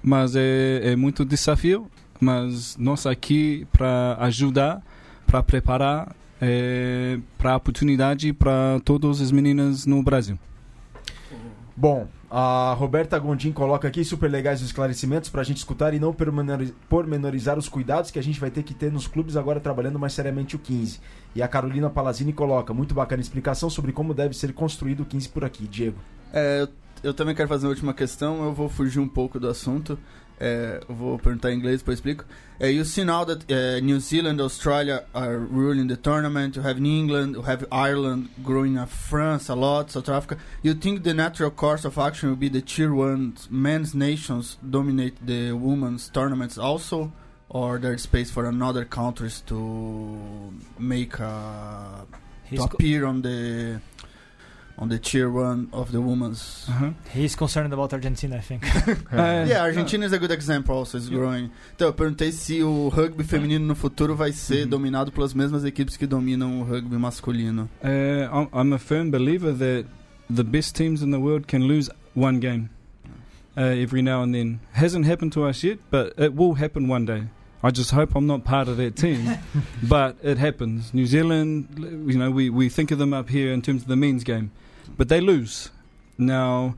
[0.03, 1.89] mas é, é muito desafio.
[2.19, 4.81] Mas nós aqui para ajudar,
[5.25, 10.37] para preparar, eh, para a oportunidade para todas as meninas no Brasil.
[11.77, 16.13] Bom, a Roberta Gondim coloca aqui super legais os esclarecimentos pra gente escutar e não
[16.13, 19.97] pormenori- pormenorizar os cuidados que a gente vai ter que ter nos clubes agora trabalhando
[19.97, 20.99] mais seriamente o 15.
[21.33, 25.29] E a Carolina Palazini coloca, muito bacana explicação sobre como deve ser construído o 15
[25.29, 25.65] por aqui.
[25.65, 25.97] Diego.
[26.33, 26.67] É, eu,
[27.03, 29.97] eu também quero fazer uma última questão, eu vou fugir um pouco do assunto.
[30.43, 32.25] É, vou perguntar em inglês, depois explico.
[32.59, 36.55] You see now that uh, New Zealand, Australia are ruling the tournament.
[36.55, 40.41] You have England, you have Ireland growing up, France a lot, South Africa.
[40.63, 45.23] You think the natural course of action will be the tier one men's nations dominate
[45.23, 47.11] the women's tournaments also?
[47.49, 52.07] Or there's space for another countries to make a,
[52.55, 53.79] to appear on the
[54.81, 56.91] on the tier one of the women's Uh-huh.
[57.13, 58.63] he's concerned about Argentina, I think.
[58.65, 61.51] Uh, Yeah, a Argentina is a good example also, it's growing.
[61.75, 64.69] Então, eu perguntei se o rugby feminino no futuro vai ser Uhum.
[64.69, 67.69] dominado pelas mesmas equipes que dominam o rugby masculino.
[67.83, 69.85] Uh, I'm- I'm a firm believer that
[70.33, 72.69] the best teams in the world can lose one game
[73.55, 74.59] uh, every now and then.
[74.73, 77.25] Hasn't happened to us yet, but it will happen one day.
[77.63, 79.37] I just hope I'm not part of that team,
[79.83, 80.93] but it happens.
[80.95, 81.67] New Zealand,
[82.07, 84.49] you know, we, we think of them up here in terms of the men's game,
[84.97, 85.69] but they lose.
[86.17, 86.75] Now,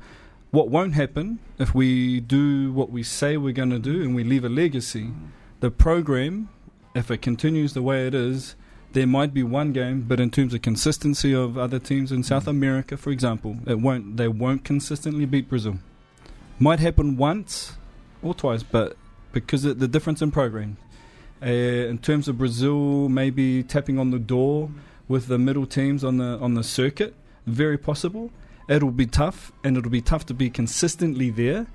[0.51, 4.23] what won't happen if we do what we say we're going to do and we
[4.23, 5.25] leave a legacy, mm-hmm.
[5.61, 6.49] the program,
[6.93, 8.55] if it continues the way it is,
[8.93, 12.43] there might be one game, but in terms of consistency of other teams in South
[12.43, 12.51] mm-hmm.
[12.51, 14.17] America, for example, it won't.
[14.17, 15.79] They won't consistently beat Brazil.
[16.59, 17.73] Might happen once
[18.21, 18.95] or twice, but
[19.31, 20.77] because of the difference in program.
[21.41, 24.77] Uh, in terms of Brazil, maybe tapping on the door mm-hmm.
[25.07, 27.15] with the middle teams on the on the circuit,
[27.45, 28.31] very possible.
[28.69, 31.67] It'll be tough, and it'll be tough to be consistently there,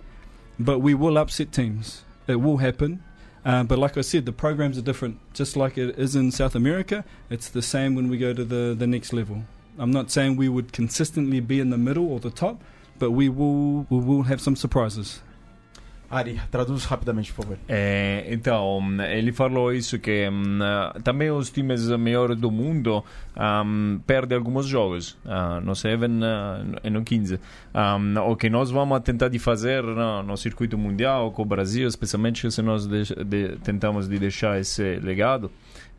[0.59, 2.05] but we will upset teams.
[2.27, 3.03] It will happen.
[3.45, 5.19] Uh, but like I said, the programs are different.
[5.33, 8.75] Just like it is in South America, it's the same when we go to the,
[8.77, 9.45] the next level.
[9.79, 12.61] I'm not saying we would consistently be in the middle or the top,
[12.99, 15.21] but we will we will have some surprises.
[16.11, 17.59] Ari, traduz rapidamente, por favor.
[17.69, 18.81] É, então,
[19.11, 20.59] ele falou isso que hum,
[21.05, 23.05] também os times melhores do mundo
[23.37, 26.05] hum, perdem alguns jogos ah, no 7
[26.83, 27.35] e no 15.
[27.75, 31.87] Hum, o que nós vamos tentar de fazer no, no circuito mundial com o Brasil,
[31.87, 35.51] especialmente se nós de, de, tentamos de deixar esse legado,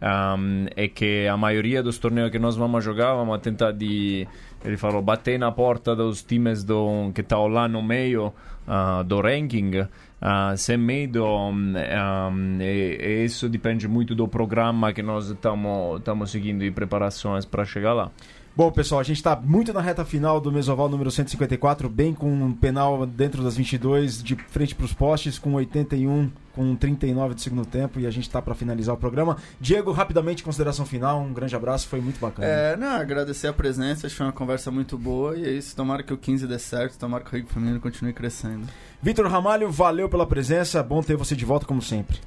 [0.01, 4.27] um, é que a maioria dos torneios que nós vamos jogar, vamos tentar de
[4.63, 8.33] ele falou bater na porta dos times do, que estão lá no meio
[8.67, 9.81] uh, do ranking.
[10.21, 16.29] Uh, sem medo um, um, e, e, isso depende muito do programa que nós estamos
[16.29, 18.11] seguindo e preparações para chegar lá
[18.59, 22.29] Bom, pessoal, a gente está muito na reta final do Mesoval número 154, bem com
[22.29, 27.41] um penal dentro das 22, de frente para os postes, com 81, com 39 de
[27.41, 29.37] segundo tempo, e a gente está para finalizar o programa.
[29.61, 32.45] Diego, rapidamente, consideração final, um grande abraço, foi muito bacana.
[32.45, 35.73] É, não, agradecer a presença, acho que foi uma conversa muito boa, e é isso,
[35.73, 38.67] tomara que o 15 dê certo, tomara que o Rico Feminino continue crescendo.
[39.01, 42.17] Vitor Ramalho, valeu pela presença, bom ter você de volta como sempre.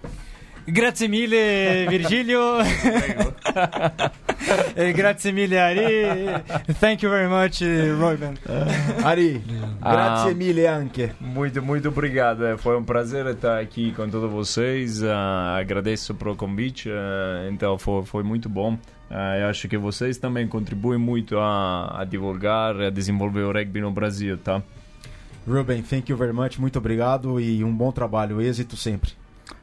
[0.66, 1.36] Grazie mille
[1.90, 2.40] Virgilio.
[4.76, 6.04] e grazie mille Ari.
[6.80, 8.34] Thank you very much Ruben.
[8.46, 9.42] Uh, Ari,
[9.80, 11.10] grazie ah, mille anche.
[11.20, 12.58] Muito, muito obrigado.
[12.58, 15.02] Foi um prazer estar aqui com todos vocês.
[15.02, 15.08] Uh,
[15.58, 16.88] agradeço pelo convite.
[16.88, 18.78] Uh, então foi, foi muito bom.
[19.40, 23.90] eu acho que vocês também contribuem muito a, a divulgar, a desenvolver o rugby no
[23.90, 24.62] Brasil, tá?
[25.46, 26.58] Ruben, thank you very much.
[26.58, 28.40] Muito obrigado e um bom trabalho.
[28.40, 29.21] Êxito sempre.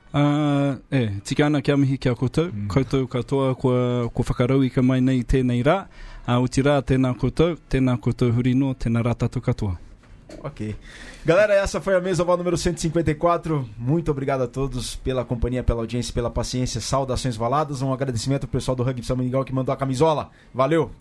[0.10, 2.68] Uh, e, tika ana kia mihi kia koutou, mm.
[2.68, 5.84] koutou katoa kua, kua whakarau i ka mai nei tēnei rā,
[6.26, 9.78] a uh, uti rā tēnā koutou, tēnā koutou hurino, tēnā rā tatu katoa.
[10.44, 10.76] Ok.
[11.26, 13.70] Galera, essa foi a mesa oval número 154.
[13.78, 16.80] Muito obrigado a todos pela companhia, pela audiência, pela paciência.
[16.80, 17.82] Saudações valadas.
[17.82, 20.30] Um agradecimento ao pessoal do Rugby São Miguel que mandou a camisola.
[20.54, 20.92] Valeu!